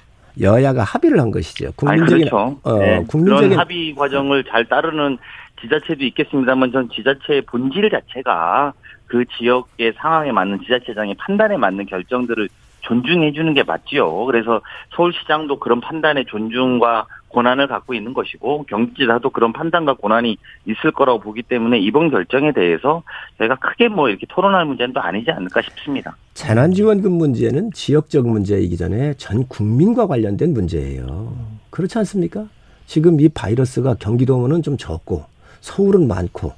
여야가 0.41 0.83
합의를 0.83 1.21
한 1.21 1.31
것이죠. 1.31 1.67
아니, 1.67 1.75
국민적인 1.75 2.25
그렇죠. 2.25 2.59
어, 2.63 2.79
네. 2.79 3.05
국민적인 3.07 3.49
그런 3.49 3.59
합의 3.59 3.95
과정을 3.95 4.43
잘 4.45 4.65
따르는 4.65 5.17
지자체도 5.61 6.03
있겠습니다만 6.03 6.71
전 6.73 6.89
지자체의 6.89 7.43
본질 7.43 7.89
자체가 7.89 8.73
그 9.05 9.23
지역의 9.37 9.93
상황에 9.97 10.31
맞는 10.33 10.61
지자체장의 10.63 11.15
판단에 11.19 11.55
맞는 11.55 11.85
결정들을 11.85 12.49
존중해 12.81 13.31
주는 13.33 13.53
게 13.53 13.63
맞지요. 13.63 14.25
그래서 14.25 14.61
서울시장도 14.95 15.59
그런 15.59 15.79
판단의 15.79 16.25
존중과 16.25 17.05
권한을 17.29 17.67
갖고 17.67 17.93
있는 17.93 18.13
것이고 18.13 18.65
경기지사도 18.69 19.29
그런 19.31 19.53
판단과 19.53 19.95
권한이 19.95 20.37
있을 20.65 20.91
거라고 20.91 21.19
보기 21.19 21.43
때문에 21.43 21.79
이번 21.79 22.09
결정에 22.09 22.51
대해서 22.53 23.03
저희가 23.37 23.55
크게 23.55 23.89
뭐 23.89 24.09
이렇게 24.09 24.25
토론할 24.29 24.65
문제는 24.65 24.93
또 24.93 25.01
아니지 25.01 25.29
않을까 25.31 25.61
싶습니다. 25.61 26.15
재난지원금 26.33 27.11
문제는 27.11 27.71
지역적 27.73 28.27
문제이기 28.27 28.77
전에 28.77 29.13
전 29.15 29.47
국민과 29.47 30.07
관련된 30.07 30.53
문제예요. 30.53 31.35
그렇지 31.69 31.97
않습니까? 31.99 32.45
지금 32.85 33.19
이 33.19 33.27
바이러스가 33.29 33.95
경기도는 33.95 34.61
좀 34.63 34.77
적고 34.77 35.25
서울은 35.61 36.07
많고 36.07 36.53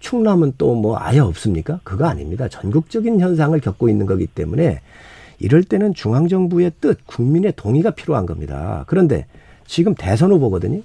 충남은 0.00 0.54
또 0.58 0.74
뭐 0.74 0.96
아예 0.98 1.18
없습니까? 1.18 1.80
그거 1.84 2.06
아닙니다. 2.06 2.48
전국적인 2.48 3.20
현상을 3.20 3.58
겪고 3.60 3.88
있는 3.88 4.06
거기 4.06 4.26
때문에 4.26 4.80
이럴 5.40 5.62
때는 5.62 5.94
중앙정부의 5.94 6.72
뜻, 6.80 7.06
국민의 7.06 7.52
동의가 7.56 7.90
필요한 7.92 8.26
겁니다. 8.26 8.84
그런데 8.86 9.26
지금 9.68 9.94
대선 9.94 10.32
후보거든요. 10.32 10.80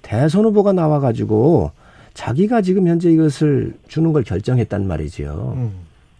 대선 0.00 0.44
후보가 0.46 0.72
나와가지고 0.72 1.72
자기가 2.14 2.62
지금 2.62 2.86
현재 2.86 3.10
이것을 3.10 3.74
주는 3.88 4.12
걸 4.12 4.22
결정했단 4.22 4.86
말이지요. 4.86 5.52
음. 5.56 5.70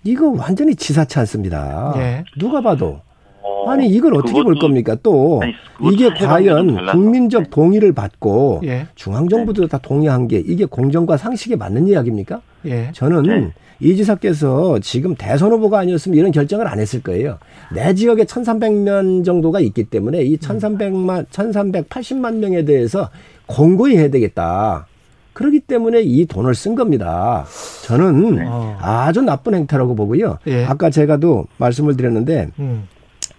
이거 0.02 0.28
완전히 0.30 0.74
지사치 0.74 1.18
않습니다. 1.20 1.94
예. 1.96 2.24
누가 2.38 2.61
봐도. 2.61 2.98
어, 3.42 3.70
아니 3.70 3.88
이걸 3.88 4.14
어떻게 4.16 4.42
볼 4.42 4.54
그것도- 4.57 4.61
겁니까? 4.61 4.96
또 5.02 5.40
아니, 5.42 5.54
이게 5.92 6.09
과연. 6.11 6.87
국민적 6.90 7.44
네. 7.44 7.50
동의를 7.50 7.92
받고 7.92 8.62
예. 8.64 8.87
중앙정부도 8.96 9.68
다 9.68 9.78
동의한 9.78 10.26
게 10.28 10.38
이게 10.44 10.64
공정과 10.64 11.16
상식에 11.16 11.54
맞는 11.57 11.87
이야기입니까? 11.87 12.40
예. 12.66 12.90
저는 12.92 13.22
네. 13.22 13.53
이 13.81 13.96
지사께서 13.96 14.79
지금 14.81 15.14
대선 15.14 15.53
후보가 15.53 15.81
아니었으면 15.81 16.16
이런 16.16 16.31
결정을 16.31 16.66
안 16.66 16.81
했을 16.81 17.03
거예요. 17.03 17.38
내 17.72 17.94
지역에 17.94 18.24
1,300명 18.24 19.24
정도가 19.24 19.61
있기 19.61 19.85
때문에 19.85 20.22
이 20.22 20.37
1,300만, 20.37 21.27
1,380만 21.27 22.37
명에 22.37 22.64
대해서 22.64 23.11
공고히 23.46 23.96
해야 23.96 24.09
되겠다. 24.09 24.87
그렇기 25.33 25.61
때문에 25.61 26.00
이 26.03 26.27
돈을 26.27 26.55
쓴 26.55 26.77
겁니다. 26.77 27.44
저는 27.83 28.46
어. 28.46 28.79
아주 28.81 29.20
나쁜 29.20 29.55
행태라고 29.55 29.96
보고요. 29.96 30.38
예. 30.46 30.64
아까 30.64 30.90
제가도 30.90 31.46
말씀을 31.59 31.96
드렸는데 31.96 32.48
음. 32.61 32.88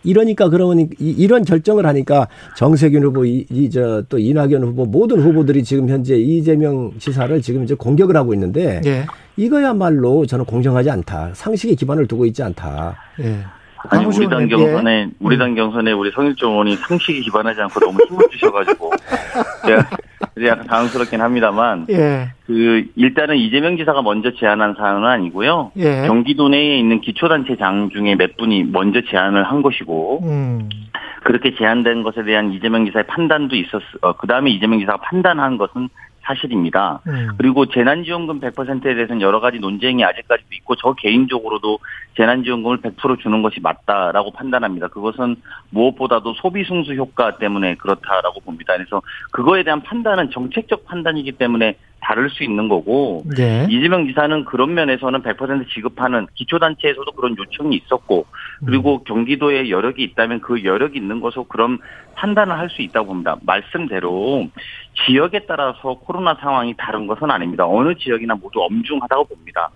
이러니까 0.05 0.49
그러니 0.49 0.89
이- 0.99 1.11
이런 1.11 1.43
결정을 1.43 1.85
하니까 1.85 2.27
정세균 2.55 3.03
후보 3.03 3.25
이저 3.25 4.03
또 4.07 4.17
이낙연 4.19 4.63
후보 4.63 4.85
모든 4.85 5.19
후보들이 5.19 5.63
지금 5.63 5.89
현재 5.89 6.15
이재명 6.15 6.91
지사를 6.99 7.41
지금 7.41 7.63
이제 7.63 7.73
공격을 7.73 8.15
하고 8.15 8.33
있는데 8.33 8.81
예. 8.85 9.05
이거야말로 9.37 10.25
저는 10.25 10.45
공정하지 10.45 10.89
않다. 10.89 11.31
상식에 11.33 11.75
기반을 11.75 12.07
두고 12.07 12.25
있지 12.27 12.41
않다. 12.43 12.95
예. 13.21 13.39
아니 13.89 14.05
우리 14.05 14.27
당 14.29 14.47
경선에 14.47 15.09
우리 15.19 15.37
당 15.37 15.55
경선에 15.55 15.91
우리 15.91 16.11
성일종 16.11 16.51
의원이 16.51 16.75
상식에 16.77 17.19
기반하지 17.21 17.61
않고 17.61 17.79
너무 17.79 17.97
힘을 18.07 18.27
주셔가지고 18.31 18.91
제가 19.65 19.87
약간 20.45 20.67
당황스럽긴 20.67 21.21
합니다만 21.21 21.87
예. 21.89 22.29
그 22.45 22.85
일단은 22.95 23.37
이재명 23.37 23.77
지사가 23.77 24.01
먼저 24.01 24.31
제안한 24.33 24.75
사안은 24.77 25.05
아니고요. 25.05 25.71
예. 25.77 26.05
경기도 26.07 26.49
내에 26.49 26.77
있는 26.77 27.01
기초단체장 27.01 27.89
중에 27.89 28.15
몇 28.15 28.37
분이 28.37 28.65
먼저 28.65 29.01
제안을 29.09 29.43
한 29.43 29.61
것이고 29.61 30.21
음. 30.23 30.69
그렇게 31.23 31.55
제한된 31.55 32.03
것에 32.03 32.23
대한 32.23 32.53
이재명 32.53 32.85
지사의 32.85 33.07
판단도 33.07 33.55
있었, 33.55 33.81
어, 34.01 34.13
그 34.13 34.27
다음에 34.27 34.51
이재명 34.51 34.79
지사가 34.79 34.97
판단한 34.97 35.57
것은 35.57 35.89
사실입니다. 36.25 37.01
음. 37.07 37.29
그리고 37.37 37.65
재난지원금 37.65 38.39
100%에 38.39 38.95
대해서는 38.95 39.21
여러 39.21 39.39
가지 39.39 39.59
논쟁이 39.59 40.03
아직까지도 40.03 40.49
있고 40.55 40.75
저 40.75 40.93
개인적으로도 40.93 41.79
재난지원금을 42.17 42.81
100% 42.81 43.19
주는 43.19 43.41
것이 43.41 43.59
맞다라고 43.61 44.31
판단합니다. 44.31 44.87
그것은 44.87 45.35
무엇보다도 45.69 46.33
소비 46.35 46.63
승수 46.65 46.93
효과 46.95 47.37
때문에 47.37 47.75
그렇다라고 47.75 48.39
봅니다. 48.41 48.73
그래서 48.73 49.01
그거에 49.31 49.63
대한 49.63 49.81
판단은 49.81 50.31
정책적 50.31 50.85
판단이기 50.85 51.33
때문에 51.33 51.77
다를 52.01 52.29
수 52.29 52.43
있는 52.43 52.69
거고 52.69 53.23
예. 53.39 53.65
이재명 53.69 54.05
지사는 54.07 54.45
그런 54.45 54.75
면에서는 54.75 55.23
100% 55.23 55.67
지급하는 55.73 56.27
기초단체에서도 56.35 57.11
그런 57.13 57.35
요청이 57.37 57.75
있었고 57.77 58.27
그리고 58.65 59.03
경기도에 59.03 59.69
여력이 59.69 60.03
있다면 60.03 60.41
그 60.41 60.63
여력이 60.63 60.97
있는 60.97 61.19
것으로 61.19 61.45
그런 61.45 61.79
판단을 62.15 62.57
할 62.57 62.69
수 62.69 62.81
있다고 62.81 63.07
봅니다. 63.07 63.35
말씀대로 63.41 64.47
지역에 65.05 65.39
따라서 65.47 65.95
코로나 65.95 66.35
상황이 66.35 66.73
다른 66.77 67.07
것은 67.07 67.29
아닙니다. 67.31 67.65
어느 67.67 67.93
지역이나 67.95 68.35
모두 68.35 68.61
엄중하다고 68.63 69.25
봅니다. 69.25 69.69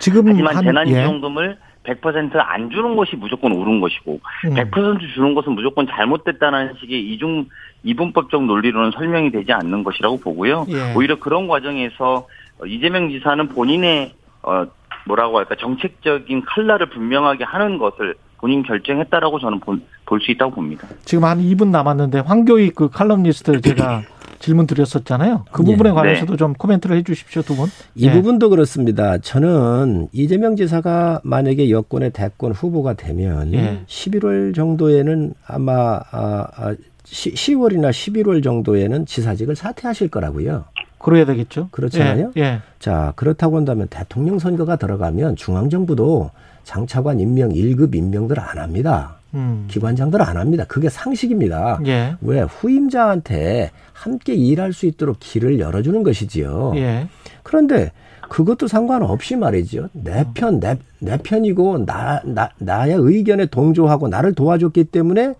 지금 0.00 0.26
하지만 0.28 0.56
한- 0.56 0.64
재난지원금을 0.64 1.56
100%안 1.84 2.70
주는 2.70 2.94
것이 2.94 3.16
무조건 3.16 3.52
옳은 3.52 3.80
것이고 3.80 4.20
음. 4.46 4.54
100% 4.54 5.14
주는 5.14 5.34
것은 5.34 5.52
무조건 5.52 5.86
잘못됐다는 5.88 6.74
식의 6.80 7.12
이중 7.12 7.46
이분법적 7.82 8.44
논리로는 8.44 8.92
설명이 8.92 9.32
되지 9.32 9.52
않는 9.52 9.82
것이라고 9.82 10.20
보고요. 10.20 10.66
예. 10.68 10.94
오히려 10.94 11.18
그런 11.18 11.48
과정에서 11.48 12.26
어, 12.60 12.66
이재명 12.66 13.10
지사는 13.10 13.48
본인의 13.48 14.12
어 14.44 14.64
뭐라고 15.06 15.38
할까 15.38 15.54
정책적인 15.58 16.42
칼날을 16.44 16.90
분명하게 16.90 17.44
하는 17.44 17.78
것을 17.78 18.14
본인 18.38 18.62
결정했다라고 18.62 19.38
저는 19.38 19.60
볼 19.60 19.80
수 20.20 20.30
있다고 20.30 20.50
봅니다. 20.52 20.86
지금 21.06 21.24
한 21.24 21.38
2분 21.38 21.68
남았는데 21.68 22.18
황교익 22.18 22.74
그 22.74 22.90
칼럼니스트 22.90 23.62
제가 23.62 24.02
질문 24.40 24.66
드렸었잖아요. 24.66 25.46
그 25.52 25.62
예. 25.66 25.70
부분에 25.70 25.90
관해서도 25.92 26.36
좀 26.36 26.52
코멘트를 26.52 26.96
해 26.96 27.02
주십시오, 27.02 27.40
두 27.40 27.56
분. 27.56 27.68
이 27.94 28.08
예. 28.08 28.12
부분도 28.12 28.50
그렇습니다. 28.50 29.16
저는 29.18 30.08
이재명 30.12 30.56
지사가 30.56 31.20
만약에 31.24 31.70
여권의 31.70 32.10
대권 32.10 32.52
후보가 32.52 32.94
되면 32.94 33.54
예. 33.54 33.84
11월 33.86 34.54
정도에는 34.54 35.32
아마 35.46 36.00
아, 36.10 36.46
아, 36.56 36.74
10월이나 37.04 37.90
11월 37.90 38.42
정도에는 38.42 39.06
지사직을 39.06 39.56
사퇴하실 39.56 40.08
거라고요. 40.08 40.64
그래야 41.02 41.24
되겠죠. 41.24 41.68
그렇잖아요. 41.70 42.32
예. 42.36 42.40
예. 42.40 42.60
자, 42.78 43.12
그렇다고 43.16 43.56
한다면 43.56 43.88
대통령 43.88 44.38
선거가 44.38 44.76
들어가면 44.76 45.36
중앙정부도 45.36 46.30
장차관 46.64 47.20
임명 47.20 47.50
1급 47.50 47.94
임명들 47.94 48.38
안 48.38 48.58
합니다. 48.58 49.16
음. 49.34 49.66
기관장들 49.68 50.22
안 50.22 50.36
합니다. 50.36 50.64
그게 50.68 50.88
상식입니다. 50.88 51.80
예. 51.86 52.16
왜 52.20 52.42
후임자한테 52.42 53.70
함께 53.92 54.34
일할 54.34 54.72
수 54.72 54.86
있도록 54.86 55.16
길을 55.20 55.58
열어주는 55.58 56.02
것이지요. 56.02 56.72
예. 56.76 57.08
그런데 57.42 57.92
그것도 58.28 58.66
상관없이 58.66 59.36
말이죠. 59.36 59.88
내 59.92 60.24
편, 60.32 60.58
내, 60.58 60.78
내 61.00 61.18
편이고, 61.18 61.84
나, 61.84 62.22
나, 62.24 62.48
나의 62.58 62.94
의견에 62.98 63.46
동조하고 63.46 64.08
나를 64.08 64.34
도와줬기 64.34 64.84
때문에 64.84 65.34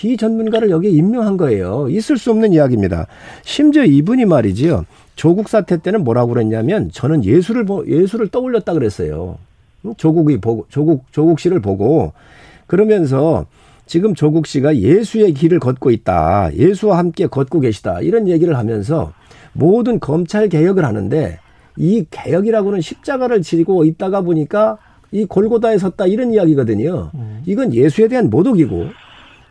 비전문가를 0.00 0.68
여기에 0.68 0.90
임명한 0.90 1.38
거예요. 1.38 1.88
있을 1.88 2.18
수 2.18 2.30
없는 2.30 2.52
이야기입니다. 2.52 3.06
심지어 3.42 3.82
이분이 3.84 4.26
말이지요. 4.26 4.84
조국 5.16 5.48
사태 5.48 5.78
때는 5.78 6.04
뭐라고 6.04 6.34
그랬냐면 6.34 6.90
저는 6.92 7.24
예수를, 7.24 7.64
보- 7.64 7.86
예수를 7.86 8.28
떠올렸다 8.28 8.74
그랬어요. 8.74 9.38
응? 9.86 9.94
조국이 9.96 10.36
보고, 10.38 10.66
조국, 10.68 11.04
조국 11.12 11.40
씨를 11.40 11.60
보고 11.60 12.12
그러면서 12.66 13.46
지금 13.86 14.14
조국 14.14 14.46
씨가 14.46 14.76
예수의 14.76 15.32
길을 15.32 15.60
걷고 15.60 15.90
있다. 15.90 16.50
예수와 16.54 16.98
함께 16.98 17.26
걷고 17.26 17.60
계시다. 17.60 18.00
이런 18.02 18.28
얘기를 18.28 18.58
하면서 18.58 19.12
모든 19.54 19.98
검찰 19.98 20.50
개혁을 20.50 20.84
하는데 20.84 21.38
이 21.78 22.04
개혁이라고는 22.10 22.82
십자가를 22.82 23.40
지고 23.42 23.84
있다가 23.86 24.20
보니까 24.20 24.76
이 25.12 25.24
골고다에 25.24 25.78
섰다 25.78 26.06
이런 26.06 26.34
이야기거든요. 26.34 27.10
이건 27.46 27.72
예수에 27.72 28.08
대한 28.08 28.28
모독이고 28.28 28.88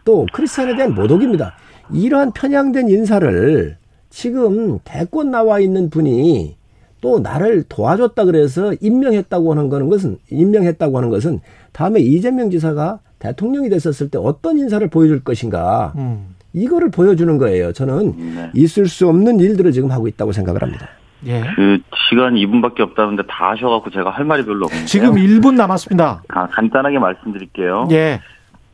또 0.06 0.26
크리스찬에 0.32 0.76
대한 0.76 0.94
모독입니다. 0.96 1.54
이러한 1.92 2.32
편향된 2.32 2.88
인사를 2.90 3.76
지금 4.10 4.80
대권 4.86 5.32
나와 5.32 5.60
있는 5.60 5.90
분이 5.90 6.56
또 7.02 7.20
나를 7.20 7.64
도와줬다 7.68 8.24
그래서 8.26 8.74
임명했다고 8.80 9.52
하는 9.52 9.68
거는 9.70 9.90
것은 9.90 10.18
임명했다고 10.32 10.98
하는 10.98 11.10
것은 11.10 11.42
다음에 11.74 12.00
이재명 12.00 12.50
지사가 12.50 13.00
대통령이 13.20 13.70
됐었을 13.70 14.10
때 14.10 14.18
어떤 14.18 14.58
인사를 14.58 14.88
보여줄 14.90 15.24
것인가 15.24 15.94
음. 15.98 16.36
이거를 16.54 16.90
보여주는 16.90 17.38
거예요. 17.38 17.74
저는 17.74 18.14
네. 18.36 18.50
있을 18.56 18.88
수 18.88 19.08
없는 19.10 19.40
일들을 19.40 19.72
지금 19.74 19.92
하고 19.92 20.08
있다고 20.08 20.32
생각을 20.32 20.62
합니다. 20.62 20.88
예. 21.28 21.42
그 21.56 21.80
시간 22.10 22.36
2분밖에 22.36 22.80
없다는데 22.82 23.24
다 23.28 23.52
하셔갖고 23.52 23.90
제가 23.90 24.12
할 24.12 24.26
말이 24.26 24.46
별로 24.46 24.66
없는데요. 24.66 24.86
지금 24.86 25.16
1분 25.16 25.56
남았습니다. 25.56 26.24
가- 26.28 26.48
간단하게 26.52 27.00
말씀드릴게요. 27.00 27.88
예. 27.92 28.22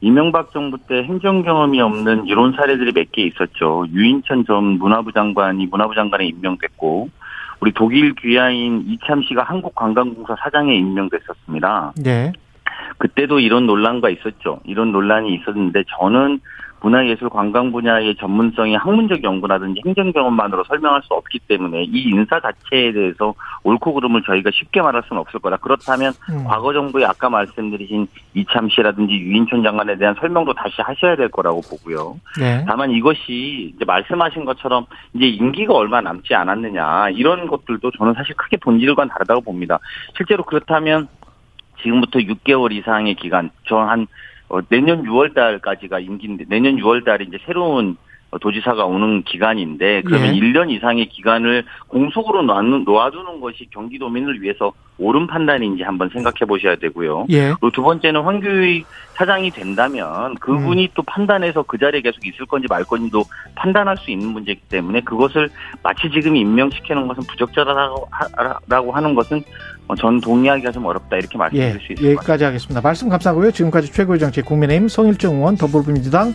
이명박 0.01 0.51
정부 0.51 0.77
때 0.79 1.03
행정 1.03 1.43
경험이 1.43 1.79
없는 1.79 2.25
이런 2.25 2.53
사례들이 2.53 2.91
몇 2.91 3.11
개 3.11 3.21
있었죠. 3.23 3.85
유인천 3.91 4.45
전 4.45 4.63
문화부 4.79 5.11
장관이 5.11 5.67
문화부 5.67 5.93
장관에 5.95 6.25
임명됐고, 6.25 7.09
우리 7.59 7.71
독일 7.71 8.15
귀하인 8.15 8.83
이참 8.87 9.21
씨가 9.21 9.43
한국관광공사 9.43 10.35
사장에 10.43 10.75
임명됐었습니다. 10.75 11.93
예. 12.07 12.33
그때도 12.97 13.39
이런 13.39 13.67
논란과 13.67 14.09
있었죠. 14.09 14.59
이런 14.65 14.91
논란이 14.91 15.35
있었는데 15.35 15.83
저는 15.99 16.39
문화예술 16.81 17.29
관광 17.29 17.71
분야의 17.71 18.15
전문성이 18.15 18.75
학문적 18.75 19.23
연구라든지 19.23 19.81
행정 19.85 20.11
경험만으로 20.11 20.63
설명할 20.63 21.01
수 21.03 21.13
없기 21.13 21.39
때문에 21.47 21.83
이 21.83 22.09
인사 22.09 22.39
자체에 22.39 22.91
대해서 22.91 23.33
옳고 23.63 23.93
그름을 23.93 24.23
저희가 24.23 24.49
쉽게 24.51 24.81
말할 24.81 25.03
수는 25.07 25.21
없을 25.21 25.39
거다. 25.39 25.57
그렇다면 25.57 26.11
음. 26.31 26.43
과거 26.43 26.73
정부의 26.73 27.05
아까 27.05 27.29
말씀드리신 27.29 28.07
이참 28.33 28.67
씨라든지 28.69 29.13
유인천 29.13 29.63
장관에 29.63 29.95
대한 29.97 30.15
설명도 30.19 30.53
다시 30.53 30.81
하셔야 30.81 31.15
될 31.15 31.29
거라고 31.29 31.61
보고요. 31.61 32.19
예. 32.41 32.65
다만 32.67 32.91
이것이 32.91 33.73
이제 33.75 33.85
말씀하신 33.85 34.45
것처럼 34.45 34.85
이제 35.13 35.27
임기가 35.27 35.73
얼마 35.73 36.01
남지 36.01 36.33
않았느냐 36.33 37.09
이런 37.11 37.45
것들도 37.45 37.91
저는 37.91 38.15
사실 38.15 38.35
크게 38.35 38.57
본질과는 38.57 39.09
다르다고 39.09 39.41
봅니다. 39.41 39.79
실제로 40.17 40.43
그렇다면 40.43 41.07
지금부터 41.83 42.19
6개월 42.19 42.71
이상의 42.71 43.15
기간, 43.15 43.49
저한 43.67 44.07
어, 44.51 44.59
내년 44.67 45.03
6월 45.03 45.33
달까지가 45.33 45.99
임기인데 45.99 46.45
내년 46.49 46.75
6월 46.75 47.05
달에 47.05 47.25
이제 47.27 47.37
새로운 47.45 47.95
어, 48.31 48.37
도지사가 48.37 48.85
오는 48.85 49.23
기간인데 49.23 50.03
그러면 50.05 50.35
예. 50.35 50.39
1년 50.39 50.69
이상의 50.71 51.07
기간을 51.07 51.63
공속으로 51.87 52.43
놔두는, 52.43 52.83
놓아두는 52.85 53.39
것이 53.41 53.67
경기도민을 53.71 54.41
위해서 54.41 54.71
옳은 54.97 55.27
판단인지 55.27 55.83
한번 55.83 56.09
생각해 56.09 56.45
보셔야 56.47 56.75
되고요. 56.75 57.25
예. 57.29 57.47
그리고 57.59 57.71
두 57.71 57.81
번째는 57.81 58.21
황교익 58.21 58.85
사장이 59.13 59.51
된다면 59.51 60.35
그분이 60.35 60.89
또 60.93 61.01
판단해서 61.03 61.63
그 61.63 61.77
자리에 61.77 62.01
계속 62.01 62.25
있을 62.25 62.45
건지 62.45 62.67
말 62.69 62.83
건지도 62.83 63.23
판단할 63.55 63.97
수 63.97 64.11
있는 64.11 64.29
문제이기 64.29 64.61
때문에 64.69 65.01
그것을 65.01 65.49
마치 65.83 66.09
지금 66.09 66.35
임명시키는 66.35 67.07
것은 67.07 67.23
부적절하다고 67.23 68.07
하- 68.11 68.91
하는 68.93 69.15
것은 69.15 69.37
어, 69.39 69.41
전 69.95 70.19
동의하기가 70.21 70.71
좀 70.71 70.85
어렵다 70.85 71.17
이렇게 71.17 71.35
예. 71.35 71.37
말씀드릴 71.37 71.79
수 71.85 71.93
있을. 71.93 72.05
여기까지 72.05 72.43
하겠습니다. 72.43 72.81
말씀 72.81 73.09
감사하고요. 73.09 73.51
지금까지 73.51 73.91
최고의 73.91 74.19
정치 74.19 74.41
국민의힘 74.41 74.87
성일정 74.87 75.35
의원 75.35 75.57
더불어민주당 75.57 76.33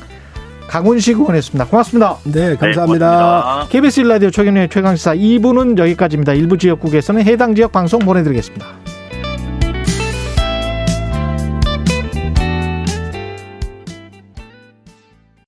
강훈식 0.69 1.19
의원이었습니다. 1.19 1.67
고맙습니다. 1.67 2.17
네, 2.25 2.51
네, 2.51 2.57
감사합니다. 2.57 3.09
고맙습니다. 3.09 3.69
KBS 3.71 4.01
일라디오 4.01 4.31
최경련의 4.31 4.69
최강시사 4.69 5.15
2부는 5.15 5.79
여기까지입니다. 5.79 6.35
일부 6.35 6.59
지역국에서는 6.59 7.23
해당 7.25 7.55
지역 7.55 7.73
방송 7.73 8.01
보내드리겠습니다. 8.01 8.96